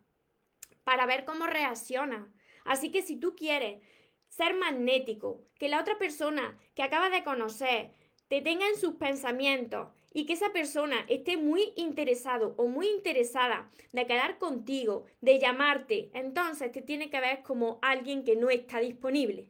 para 0.84 1.04
ver 1.04 1.26
cómo 1.26 1.46
reacciona. 1.46 2.32
Así 2.64 2.90
que 2.90 3.02
si 3.02 3.16
tú 3.16 3.36
quieres 3.36 3.82
ser 4.28 4.54
magnético, 4.54 5.44
que 5.58 5.68
la 5.68 5.82
otra 5.82 5.98
persona 5.98 6.58
que 6.74 6.82
acabas 6.82 7.12
de 7.12 7.24
conocer 7.24 7.92
te 8.28 8.40
tenga 8.40 8.66
en 8.66 8.76
sus 8.76 8.94
pensamientos 8.94 9.88
y 10.14 10.24
que 10.24 10.32
esa 10.32 10.52
persona 10.52 11.04
esté 11.08 11.36
muy 11.36 11.72
interesado 11.76 12.54
o 12.56 12.68
muy 12.68 12.88
interesada 12.88 13.68
de 13.92 14.06
quedar 14.06 14.38
contigo, 14.38 15.04
de 15.20 15.40
llamarte, 15.40 16.10
entonces 16.14 16.70
te 16.72 16.80
tiene 16.80 17.10
que 17.10 17.20
ver 17.20 17.42
como 17.42 17.80
alguien 17.82 18.24
que 18.24 18.36
no 18.36 18.48
está 18.48 18.78
disponible. 18.78 19.48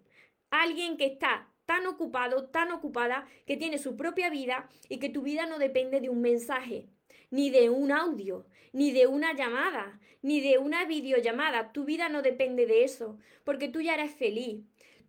Alguien 0.51 0.97
que 0.97 1.05
está 1.05 1.49
tan 1.67 1.87
ocupado, 1.87 2.47
tan 2.47 2.73
ocupada, 2.73 3.27
que 3.47 3.57
tiene 3.57 3.79
su 3.79 3.97
propia 3.97 4.31
vida 4.31 4.69
y 4.89 4.99
que 4.99 5.11
tu 5.11 5.23
vida 5.23 5.47
no 5.47 5.59
depende 5.59 6.01
de 6.01 6.09
un 6.09 6.23
mensaje, 6.23 6.89
ni 7.31 7.51
de 7.51 7.69
un 7.69 7.93
audio, 7.93 8.47
ni 8.73 8.91
de 8.91 9.07
una 9.07 9.35
llamada, 9.35 10.01
ni 10.23 10.41
de 10.41 10.59
una 10.59 10.87
videollamada. 10.87 11.73
Tu 11.73 11.85
vida 11.85 12.09
no 12.09 12.23
depende 12.23 12.67
de 12.67 12.85
eso, 12.85 13.19
porque 13.45 13.69
tú 13.69 13.83
ya 13.83 13.95
eres 13.95 14.15
feliz. 14.15 14.63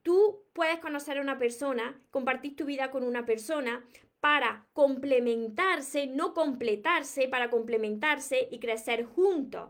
Tú 0.04 0.44
puedes 0.54 0.80
conocer 0.80 1.18
a 1.18 1.22
una 1.22 1.39
persona, 1.39 2.00
compartir 2.12 2.56
tu 2.56 2.65
vida 2.65 2.91
con 2.91 3.04
una 3.04 3.26
persona, 3.26 3.86
para 4.26 4.66
complementarse, 4.74 6.08
no 6.08 6.34
completarse, 6.34 7.28
para 7.28 7.52
complementarse 7.52 8.48
y 8.50 8.58
crecer 8.58 9.06
juntos. 9.06 9.70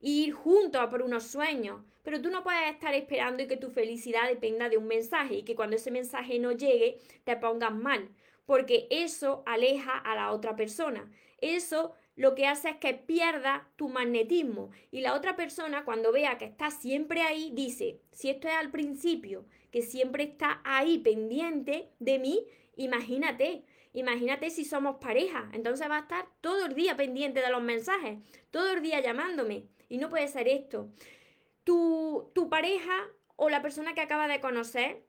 Ir 0.00 0.34
juntos 0.34 0.80
a 0.80 0.88
por 0.88 1.02
unos 1.02 1.24
sueños. 1.24 1.80
Pero 2.04 2.22
tú 2.22 2.30
no 2.30 2.44
puedes 2.44 2.70
estar 2.70 2.94
esperando 2.94 3.42
y 3.42 3.48
que 3.48 3.56
tu 3.56 3.70
felicidad 3.70 4.28
dependa 4.28 4.68
de 4.68 4.76
un 4.76 4.86
mensaje 4.86 5.38
y 5.38 5.42
que 5.42 5.56
cuando 5.56 5.74
ese 5.74 5.90
mensaje 5.90 6.38
no 6.38 6.52
llegue 6.52 7.00
te 7.24 7.36
pongas 7.38 7.74
mal. 7.74 8.08
Porque 8.46 8.86
eso 8.90 9.42
aleja 9.46 9.98
a 9.98 10.14
la 10.14 10.30
otra 10.30 10.54
persona. 10.54 11.10
Eso 11.40 11.92
lo 12.14 12.36
que 12.36 12.46
hace 12.46 12.68
es 12.68 12.76
que 12.76 12.94
pierda 12.94 13.68
tu 13.74 13.88
magnetismo. 13.88 14.70
Y 14.92 15.00
la 15.00 15.14
otra 15.14 15.34
persona, 15.34 15.84
cuando 15.84 16.12
vea 16.12 16.38
que 16.38 16.44
está 16.44 16.70
siempre 16.70 17.22
ahí, 17.22 17.50
dice, 17.52 17.98
si 18.12 18.30
esto 18.30 18.46
es 18.46 18.54
al 18.54 18.70
principio, 18.70 19.44
que 19.72 19.82
siempre 19.82 20.22
está 20.22 20.60
ahí 20.62 20.98
pendiente 20.98 21.90
de 21.98 22.20
mí, 22.20 22.46
imagínate, 22.76 23.64
Imagínate 23.92 24.50
si 24.50 24.64
somos 24.64 24.96
pareja, 24.96 25.48
entonces 25.52 25.88
va 25.90 25.96
a 25.96 26.00
estar 26.00 26.28
todo 26.40 26.66
el 26.66 26.74
día 26.74 26.96
pendiente 26.96 27.40
de 27.40 27.50
los 27.50 27.62
mensajes, 27.62 28.18
todo 28.50 28.72
el 28.72 28.82
día 28.82 29.00
llamándome. 29.00 29.68
Y 29.88 29.98
no 29.98 30.08
puede 30.08 30.28
ser 30.28 30.48
esto. 30.48 30.90
Tu, 31.64 32.30
tu 32.34 32.48
pareja 32.48 33.08
o 33.36 33.48
la 33.48 33.62
persona 33.62 33.94
que 33.94 34.00
acaba 34.00 34.28
de 34.28 34.40
conocer 34.40 35.04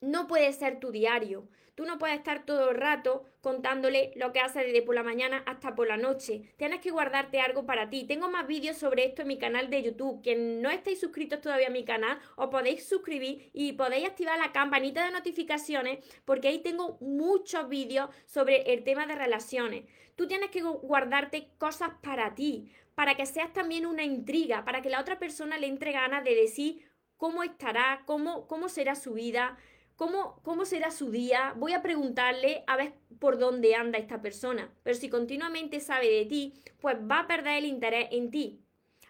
no 0.00 0.26
puede 0.26 0.52
ser 0.52 0.80
tu 0.80 0.90
diario. 0.90 1.48
Tú 1.74 1.86
no 1.86 1.98
puedes 1.98 2.18
estar 2.18 2.44
todo 2.44 2.70
el 2.70 2.76
rato 2.76 3.24
contándole 3.40 4.12
lo 4.16 4.30
que 4.32 4.40
haces 4.40 4.66
desde 4.66 4.82
por 4.82 4.94
la 4.94 5.02
mañana 5.02 5.42
hasta 5.46 5.74
por 5.74 5.88
la 5.88 5.96
noche. 5.96 6.52
Tienes 6.58 6.80
que 6.80 6.90
guardarte 6.90 7.40
algo 7.40 7.64
para 7.64 7.88
ti. 7.88 8.04
Tengo 8.06 8.28
más 8.28 8.46
vídeos 8.46 8.76
sobre 8.76 9.06
esto 9.06 9.22
en 9.22 9.28
mi 9.28 9.38
canal 9.38 9.70
de 9.70 9.82
YouTube. 9.82 10.22
Quien 10.22 10.60
no 10.60 10.68
estáis 10.68 11.00
suscritos 11.00 11.40
todavía 11.40 11.68
a 11.68 11.70
mi 11.70 11.84
canal, 11.84 12.18
os 12.36 12.48
podéis 12.48 12.86
suscribir 12.86 13.50
y 13.54 13.72
podéis 13.72 14.06
activar 14.06 14.38
la 14.38 14.52
campanita 14.52 15.04
de 15.04 15.12
notificaciones 15.12 16.04
porque 16.26 16.48
ahí 16.48 16.58
tengo 16.58 16.98
muchos 17.00 17.66
vídeos 17.70 18.10
sobre 18.26 18.74
el 18.74 18.84
tema 18.84 19.06
de 19.06 19.14
relaciones. 19.14 19.84
Tú 20.14 20.28
tienes 20.28 20.50
que 20.50 20.60
guardarte 20.60 21.48
cosas 21.56 21.92
para 22.02 22.34
ti, 22.34 22.70
para 22.94 23.14
que 23.14 23.24
seas 23.24 23.50
también 23.54 23.86
una 23.86 24.04
intriga, 24.04 24.64
para 24.66 24.82
que 24.82 24.90
la 24.90 25.00
otra 25.00 25.18
persona 25.18 25.56
le 25.56 25.68
entre 25.68 25.92
ganas 25.92 26.22
de 26.22 26.34
decir 26.34 26.84
cómo 27.16 27.42
estará, 27.44 28.02
cómo, 28.04 28.46
cómo 28.46 28.68
será 28.68 28.94
su 28.94 29.14
vida, 29.14 29.56
¿Cómo, 30.02 30.40
¿Cómo 30.42 30.64
será 30.64 30.90
su 30.90 31.12
día? 31.12 31.54
Voy 31.56 31.74
a 31.74 31.80
preguntarle 31.80 32.64
a 32.66 32.74
ver 32.74 32.92
por 33.20 33.38
dónde 33.38 33.76
anda 33.76 34.00
esta 34.00 34.20
persona. 34.20 34.68
Pero 34.82 34.98
si 34.98 35.08
continuamente 35.08 35.78
sabe 35.78 36.10
de 36.10 36.26
ti, 36.26 36.54
pues 36.80 36.96
va 37.08 37.20
a 37.20 37.26
perder 37.28 37.58
el 37.58 37.66
interés 37.66 38.08
en 38.10 38.32
ti. 38.32 38.58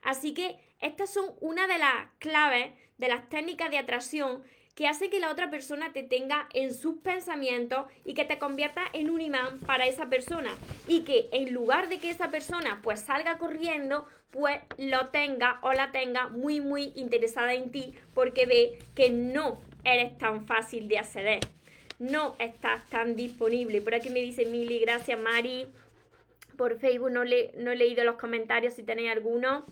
Así 0.02 0.34
que 0.34 0.58
estas 0.80 1.10
son 1.10 1.32
una 1.40 1.66
de 1.66 1.78
las 1.78 2.10
claves 2.18 2.74
de 2.98 3.08
las 3.08 3.26
técnicas 3.30 3.70
de 3.70 3.78
atracción 3.78 4.42
que 4.74 4.86
hace 4.86 5.08
que 5.08 5.18
la 5.18 5.30
otra 5.30 5.48
persona 5.48 5.94
te 5.94 6.02
tenga 6.02 6.46
en 6.52 6.74
sus 6.74 6.98
pensamientos 6.98 7.86
y 8.04 8.12
que 8.12 8.26
te 8.26 8.38
convierta 8.38 8.82
en 8.92 9.08
un 9.08 9.22
imán 9.22 9.60
para 9.60 9.86
esa 9.86 10.10
persona. 10.10 10.54
Y 10.86 11.04
que 11.04 11.30
en 11.32 11.54
lugar 11.54 11.88
de 11.88 12.00
que 12.00 12.10
esa 12.10 12.30
persona 12.30 12.80
pues 12.82 13.00
salga 13.00 13.38
corriendo, 13.38 14.06
pues 14.30 14.60
lo 14.76 15.08
tenga 15.08 15.58
o 15.62 15.72
la 15.72 15.90
tenga 15.90 16.28
muy 16.28 16.60
muy 16.60 16.92
interesada 16.96 17.54
en 17.54 17.70
ti 17.70 17.94
porque 18.12 18.44
ve 18.44 18.78
que 18.94 19.08
no 19.08 19.60
eres 19.84 20.16
tan 20.18 20.46
fácil 20.46 20.88
de 20.88 20.98
acceder. 20.98 21.40
No 21.98 22.36
estás 22.38 22.88
tan 22.88 23.16
disponible. 23.16 23.80
Por 23.80 23.94
aquí 23.94 24.10
me 24.10 24.20
dice 24.20 24.46
Mili, 24.46 24.78
gracias 24.80 25.18
Mari. 25.18 25.66
Por 26.56 26.78
Facebook 26.78 27.10
no, 27.10 27.24
le, 27.24 27.52
no 27.56 27.70
he 27.70 27.76
leído 27.76 28.04
los 28.04 28.16
comentarios 28.16 28.74
si 28.74 28.82
tenéis 28.82 29.10
alguno. 29.10 29.64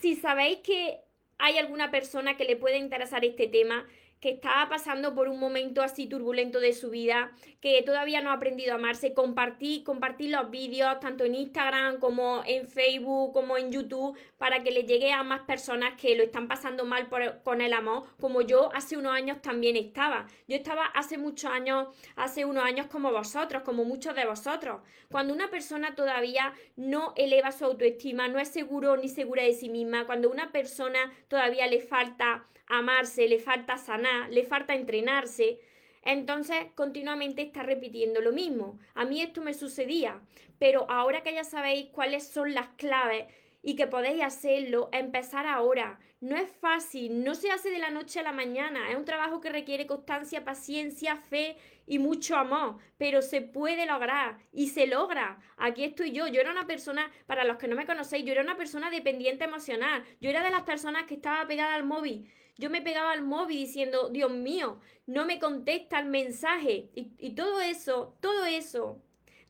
Si 0.00 0.16
sabéis 0.16 0.58
que 0.58 1.00
hay 1.38 1.58
alguna 1.58 1.90
persona 1.90 2.36
que 2.36 2.44
le 2.44 2.56
puede 2.56 2.78
interesar 2.78 3.24
este 3.24 3.46
tema, 3.46 3.86
que 4.20 4.30
estaba 4.30 4.68
pasando 4.68 5.14
por 5.14 5.28
un 5.28 5.38
momento 5.38 5.82
así 5.82 6.06
turbulento 6.06 6.60
de 6.60 6.72
su 6.72 6.90
vida, 6.90 7.32
que 7.60 7.82
todavía 7.82 8.20
no 8.20 8.30
ha 8.30 8.34
aprendido 8.34 8.72
a 8.72 8.76
amarse, 8.76 9.12
compartir, 9.12 9.84
compartir 9.84 10.30
los 10.30 10.50
vídeos 10.50 10.98
tanto 11.00 11.24
en 11.24 11.34
Instagram 11.34 11.98
como 11.98 12.42
en 12.46 12.66
Facebook, 12.66 13.32
como 13.32 13.56
en 13.56 13.70
YouTube, 13.70 14.16
para 14.38 14.62
que 14.62 14.70
le 14.70 14.84
llegue 14.84 15.12
a 15.12 15.22
más 15.22 15.40
personas 15.42 16.00
que 16.00 16.16
lo 16.16 16.22
están 16.22 16.48
pasando 16.48 16.84
mal 16.84 17.08
con 17.42 17.60
el 17.60 17.72
amor, 17.72 18.04
como 18.20 18.40
yo 18.40 18.70
hace 18.74 18.96
unos 18.96 19.12
años 19.12 19.42
también 19.42 19.76
estaba. 19.76 20.26
Yo 20.48 20.56
estaba 20.56 20.86
hace 20.86 21.18
muchos 21.18 21.50
años, 21.50 21.88
hace 22.16 22.44
unos 22.44 22.64
años 22.64 22.86
como 22.86 23.12
vosotros, 23.12 23.62
como 23.62 23.84
muchos 23.84 24.14
de 24.14 24.26
vosotros. 24.26 24.80
Cuando 25.10 25.34
una 25.34 25.50
persona 25.50 25.94
todavía 25.94 26.52
no 26.76 27.12
eleva 27.16 27.52
su 27.52 27.64
autoestima, 27.64 28.28
no 28.28 28.38
es 28.38 28.48
seguro 28.48 28.96
ni 28.96 29.08
segura 29.08 29.42
de 29.42 29.52
sí 29.52 29.68
misma, 29.68 30.06
cuando 30.06 30.30
una 30.30 30.52
persona 30.52 31.12
todavía 31.28 31.66
le 31.66 31.80
falta 31.80 32.46
amarse, 32.68 33.28
le 33.28 33.38
falta 33.38 33.78
sanar, 33.78 34.30
le 34.30 34.44
falta 34.44 34.74
entrenarse, 34.74 35.58
entonces 36.02 36.56
continuamente 36.74 37.42
está 37.42 37.62
repitiendo 37.62 38.20
lo 38.20 38.32
mismo. 38.32 38.78
A 38.94 39.04
mí 39.04 39.20
esto 39.20 39.42
me 39.42 39.54
sucedía, 39.54 40.20
pero 40.58 40.88
ahora 40.90 41.22
que 41.22 41.34
ya 41.34 41.44
sabéis 41.44 41.86
cuáles 41.92 42.26
son 42.28 42.54
las 42.54 42.68
claves 42.76 43.26
y 43.66 43.74
que 43.74 43.88
podéis 43.88 44.22
hacerlo, 44.22 44.88
empezar 44.92 45.44
ahora. 45.44 45.98
No 46.20 46.36
es 46.36 46.48
fácil, 46.48 47.24
no 47.24 47.34
se 47.34 47.50
hace 47.50 47.68
de 47.68 47.80
la 47.80 47.90
noche 47.90 48.20
a 48.20 48.22
la 48.22 48.30
mañana, 48.30 48.92
es 48.92 48.96
un 48.96 49.04
trabajo 49.04 49.40
que 49.40 49.50
requiere 49.50 49.88
constancia, 49.88 50.44
paciencia, 50.44 51.16
fe 51.16 51.56
y 51.84 51.98
mucho 51.98 52.36
amor, 52.36 52.76
pero 52.96 53.22
se 53.22 53.40
puede 53.40 53.84
lograr 53.84 54.38
y 54.52 54.68
se 54.68 54.86
logra. 54.86 55.40
Aquí 55.56 55.82
estoy 55.82 56.12
yo, 56.12 56.28
yo 56.28 56.40
era 56.40 56.52
una 56.52 56.68
persona, 56.68 57.10
para 57.26 57.42
los 57.42 57.56
que 57.56 57.66
no 57.66 57.74
me 57.74 57.86
conocéis, 57.86 58.24
yo 58.24 58.30
era 58.30 58.42
una 58.42 58.56
persona 58.56 58.88
dependiente 58.88 59.46
emocional, 59.46 60.04
yo 60.20 60.30
era 60.30 60.44
de 60.44 60.50
las 60.50 60.62
personas 60.62 61.06
que 61.06 61.14
estaba 61.14 61.44
pegada 61.48 61.74
al 61.74 61.84
móvil 61.84 62.30
yo 62.58 62.70
me 62.70 62.80
pegaba 62.80 63.12
al 63.12 63.22
móvil 63.22 63.58
diciendo, 63.58 64.08
Dios 64.08 64.30
mío, 64.30 64.80
no 65.06 65.26
me 65.26 65.38
contesta 65.38 65.98
el 65.98 66.06
mensaje. 66.06 66.88
Y, 66.94 67.34
todo 67.34 67.60
eso, 67.60 68.16
todo 68.20 68.46
eso 68.46 69.02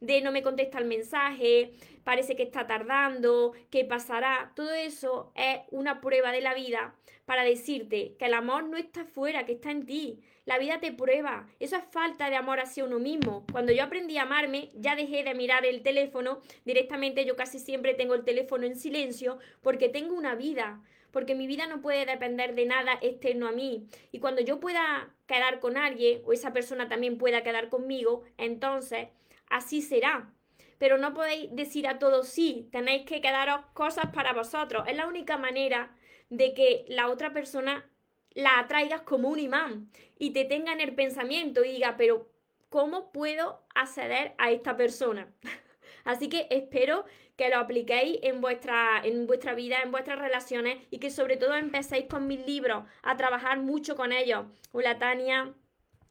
de 0.06 0.20
no 0.22 0.32
me 0.32 0.42
contesta 0.42 0.78
el 0.78 0.84
mensaje, 0.84 1.72
parece 2.04 2.36
que 2.36 2.44
está 2.44 2.66
tardando, 2.66 3.52
qué 3.70 3.84
pasará, 3.84 4.52
todo 4.54 4.72
eso 4.72 5.32
es 5.34 5.60
una 5.70 6.00
prueba 6.00 6.32
de 6.32 6.40
la 6.40 6.54
vida 6.54 6.94
para 7.24 7.42
decirte 7.42 8.14
que 8.18 8.26
el 8.26 8.34
amor 8.34 8.64
no 8.64 8.76
está 8.76 9.04
fuera, 9.04 9.44
que 9.44 9.52
está 9.52 9.72
en 9.72 9.84
ti. 9.84 10.20
La 10.44 10.58
vida 10.58 10.78
te 10.78 10.92
prueba. 10.92 11.48
Eso 11.58 11.74
es 11.76 11.82
falta 11.90 12.30
de 12.30 12.36
amor 12.36 12.60
hacia 12.60 12.84
uno 12.84 13.00
mismo. 13.00 13.44
Cuando 13.50 13.72
yo 13.72 13.82
aprendí 13.82 14.16
a 14.16 14.22
amarme, 14.22 14.70
ya 14.74 14.94
dejé 14.94 15.24
de 15.24 15.34
mirar 15.34 15.66
el 15.66 15.82
teléfono. 15.82 16.40
Directamente 16.64 17.24
yo 17.24 17.34
casi 17.34 17.58
siempre 17.58 17.94
tengo 17.94 18.14
el 18.14 18.24
teléfono 18.24 18.64
en 18.64 18.76
silencio 18.76 19.38
porque 19.60 19.88
tengo 19.88 20.14
una 20.14 20.36
vida 20.36 20.80
porque 21.16 21.34
mi 21.34 21.46
vida 21.46 21.66
no 21.66 21.80
puede 21.80 22.04
depender 22.04 22.54
de 22.54 22.66
nada 22.66 22.98
externo 23.00 23.48
a 23.48 23.52
mí. 23.52 23.86
Y 24.12 24.18
cuando 24.18 24.42
yo 24.42 24.60
pueda 24.60 25.08
quedar 25.26 25.60
con 25.60 25.78
alguien, 25.78 26.20
o 26.26 26.34
esa 26.34 26.52
persona 26.52 26.90
también 26.90 27.16
pueda 27.16 27.42
quedar 27.42 27.70
conmigo, 27.70 28.24
entonces 28.36 29.08
así 29.48 29.82
será. 29.82 30.32
Pero 30.78 30.98
no 30.98 31.14
podéis 31.14 31.54
decir 31.54 31.88
a 31.88 31.98
todos 31.98 32.28
sí, 32.28 32.68
tenéis 32.70 33.06
que 33.06 33.20
quedaros 33.20 33.64
cosas 33.72 34.06
para 34.12 34.32
vosotros. 34.32 34.84
Es 34.86 34.96
la 34.96 35.06
única 35.06 35.38
manera 35.38 35.96
de 36.28 36.52
que 36.54 36.84
la 36.88 37.08
otra 37.08 37.32
persona 37.32 37.88
la 38.34 38.58
atraigas 38.58 39.00
como 39.02 39.28
un 39.28 39.38
imán 39.38 39.90
y 40.18 40.30
te 40.30 40.44
tenga 40.44 40.72
en 40.72 40.80
el 40.80 40.94
pensamiento 40.94 41.64
y 41.64 41.72
diga, 41.72 41.96
pero 41.96 42.28
¿cómo 42.68 43.10
puedo 43.10 43.64
acceder 43.74 44.34
a 44.36 44.50
esta 44.50 44.76
persona? 44.76 45.32
Así 46.04 46.28
que 46.28 46.46
espero 46.50 47.04
que 47.36 47.48
lo 47.48 47.58
apliquéis 47.58 48.18
en 48.22 48.40
vuestra, 48.40 49.00
en 49.02 49.26
vuestra 49.26 49.54
vida, 49.54 49.78
en 49.82 49.90
vuestras 49.90 50.18
relaciones 50.18 50.78
y 50.90 50.98
que 50.98 51.10
sobre 51.10 51.36
todo 51.36 51.54
empecéis 51.54 52.06
con 52.06 52.26
mis 52.26 52.46
libros, 52.46 52.84
a 53.02 53.16
trabajar 53.16 53.58
mucho 53.58 53.96
con 53.96 54.12
ellos. 54.12 54.46
Hola 54.72 54.98
Tania, 54.98 55.54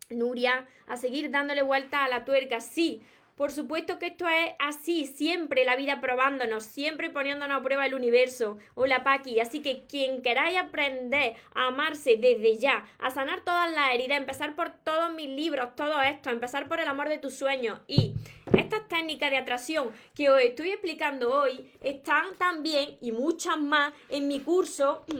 Nuria, 0.10 0.67
a 0.88 0.98
seguir 0.98 1.32
dándole 1.32 1.63
vuelta 1.63 2.04
a 2.04 2.10
la 2.10 2.26
tuerca. 2.26 2.60
Sí, 2.60 3.04
por 3.36 3.52
supuesto 3.52 4.00
que 4.00 4.08
esto 4.08 4.28
es 4.28 4.54
así, 4.60 5.06
siempre 5.06 5.65
la 5.65 5.76
vida 5.76 6.00
probándonos, 6.00 6.63
siempre 6.63 7.10
poniéndonos 7.10 7.60
a 7.60 7.63
prueba 7.63 7.86
el 7.86 7.93
universo. 7.93 8.58
Hola 8.76 9.04
Paqui, 9.04 9.39
así 9.39 9.62
que 9.62 9.86
quien 9.88 10.21
queráis 10.21 10.58
aprender 10.58 11.36
a 11.54 11.67
amarse 11.67 12.15
desde 12.17 12.58
ya, 12.58 12.86
a 13.00 13.12
sanar 13.12 13.41
todas 13.41 13.71
las 13.71 13.93
heridas, 13.93 14.17
empezar 14.17 14.56
por 14.56 14.71
todos 14.71 15.13
mis 15.13 15.30
libros, 15.30 15.76
todo 15.76 16.02
esto, 16.02 16.30
empezar 16.30 16.69
por 16.69 16.80
el 16.80 16.88
amor 16.88 17.10
de 17.10 17.17
tus 17.17 17.36
sueños. 17.36 17.80
Y 17.88 18.13
estas 18.58 18.88
técnicas 18.88 19.32
de 19.32 19.38
atracción 19.38 19.91
que 20.13 20.30
os 20.30 20.39
estoy 20.39 20.69
explicando 20.69 21.34
hoy 21.34 21.71
están 21.82 22.38
también 22.38 22.98
y 23.02 23.12
muchas 23.12 23.58
más 23.60 23.93
en 24.10 24.28
mi 24.28 24.39
curso 24.39 25.06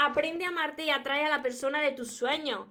Aprende 0.00 0.44
a 0.44 0.48
amarte 0.48 0.84
y 0.84 0.90
atrae 0.90 1.24
a 1.24 1.28
la 1.28 1.42
persona 1.42 1.80
de 1.80 1.90
tus 1.90 2.12
sueños 2.12 2.66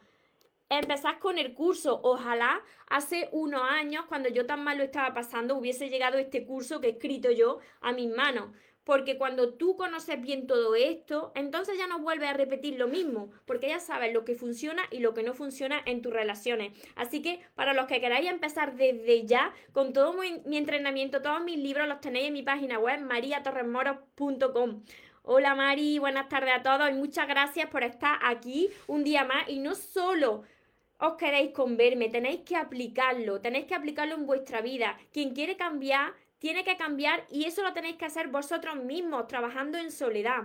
empezás 0.69 1.17
con 1.17 1.38
el 1.38 1.53
curso. 1.53 1.99
Ojalá 2.03 2.62
hace 2.89 3.30
unos 3.32 3.62
años, 3.62 4.06
cuando 4.08 4.30
yo 4.30 4.45
tan 4.45 4.63
mal 4.63 4.77
lo 4.77 4.84
estaba 4.84 5.13
pasando, 5.13 5.56
hubiese 5.56 5.89
llegado 5.89 6.17
este 6.17 6.45
curso 6.45 6.82
que 6.82 6.88
he 6.88 6.91
escrito 6.91 7.32
yo 7.32 7.60
a 7.82 7.93
mis 7.93 8.10
manos. 8.10 8.51
Porque 8.84 9.17
cuando 9.17 9.53
tú 9.56 9.75
conoces 9.75 10.21
bien 10.21 10.47
todo 10.47 10.73
esto, 10.73 11.34
entonces 11.36 11.77
ya 11.77 11.88
no 11.88 11.99
vuelves 11.99 12.30
a 12.30 12.34
repetir 12.34 12.80
lo 12.80 12.88
mismo, 12.88 13.32
porque 13.45 13.67
ya 13.67 13.82
sabes 13.82 14.13
lo 14.13 14.23
que 14.23 14.34
funciona 14.34 14.82
y 14.91 14.99
lo 14.99 15.13
que 15.13 15.23
no 15.23 15.34
funciona 15.34 15.82
en 15.86 16.01
tus 16.01 16.13
relaciones. 16.13 16.71
Así 16.95 17.21
que 17.21 17.41
para 17.53 17.73
los 17.73 17.88
que 17.88 17.99
queráis 17.99 18.30
empezar 18.30 18.77
desde 18.77 19.25
ya, 19.25 19.53
con 19.73 19.91
todo 19.91 20.13
mi, 20.13 20.41
mi 20.45 20.56
entrenamiento, 20.56 21.21
todos 21.21 21.43
mis 21.43 21.58
libros 21.58 21.86
los 21.89 21.99
tenéis 21.99 22.27
en 22.27 22.34
mi 22.34 22.43
página 22.43 22.80
web, 22.80 23.01
mariatorresmoros.com. 23.01 24.84
Hola 25.30 25.56
Mari, 25.56 25.99
buenas 25.99 26.30
tardes 26.30 26.53
a 26.56 26.63
todos 26.63 26.89
y 26.89 26.93
muchas 26.93 27.27
gracias 27.27 27.69
por 27.69 27.84
estar 27.84 28.17
aquí 28.23 28.69
un 28.88 29.03
día 29.03 29.25
más 29.25 29.49
y 29.49 29.60
no 29.60 29.75
solo 29.75 30.43
os 30.99 31.13
queréis 31.15 31.51
con 31.51 31.77
verme, 31.77 32.10
tenéis 32.10 32.41
que 32.41 32.55
aplicarlo, 32.55 33.39
tenéis 33.39 33.65
que 33.65 33.75
aplicarlo 33.75 34.15
en 34.15 34.25
vuestra 34.25 34.62
vida. 34.62 34.97
Quien 35.13 35.33
quiere 35.33 35.55
cambiar, 35.55 36.13
tiene 36.39 36.63
que 36.63 36.77
cambiar 36.77 37.25
y 37.31 37.45
eso 37.45 37.63
lo 37.63 37.73
tenéis 37.73 37.97
que 37.97 38.05
hacer 38.05 38.27
vosotros 38.27 38.75
mismos, 38.77 39.27
trabajando 39.27 39.77
en 39.77 39.91
soledad. 39.91 40.43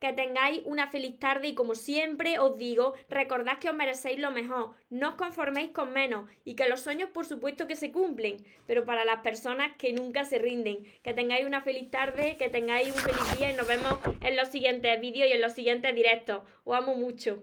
Que 0.00 0.12
tengáis 0.12 0.62
una 0.64 0.88
feliz 0.88 1.18
tarde 1.18 1.48
y 1.48 1.54
como 1.54 1.76
siempre 1.76 2.38
os 2.40 2.58
digo, 2.58 2.94
recordad 3.08 3.58
que 3.58 3.70
os 3.70 3.76
merecéis 3.76 4.18
lo 4.18 4.32
mejor, 4.32 4.74
no 4.90 5.10
os 5.10 5.14
conforméis 5.14 5.70
con 5.70 5.92
menos 5.92 6.28
y 6.44 6.54
que 6.54 6.68
los 6.68 6.80
sueños 6.80 7.10
por 7.10 7.26
supuesto 7.26 7.68
que 7.68 7.76
se 7.76 7.92
cumplen, 7.92 8.44
pero 8.66 8.84
para 8.84 9.04
las 9.04 9.20
personas 9.20 9.76
que 9.76 9.92
nunca 9.92 10.24
se 10.24 10.38
rinden. 10.38 10.84
Que 11.02 11.14
tengáis 11.14 11.46
una 11.46 11.62
feliz 11.62 11.90
tarde, 11.90 12.36
que 12.36 12.48
tengáis 12.48 12.88
un 12.88 13.00
feliz 13.00 13.38
día 13.38 13.52
y 13.52 13.56
nos 13.56 13.68
vemos 13.68 13.98
en 14.20 14.36
los 14.36 14.48
siguientes 14.48 15.00
vídeos 15.00 15.28
y 15.28 15.32
en 15.32 15.40
los 15.40 15.52
siguientes 15.52 15.94
directos. 15.94 16.42
Os 16.64 16.76
amo 16.76 16.94
mucho. 16.94 17.42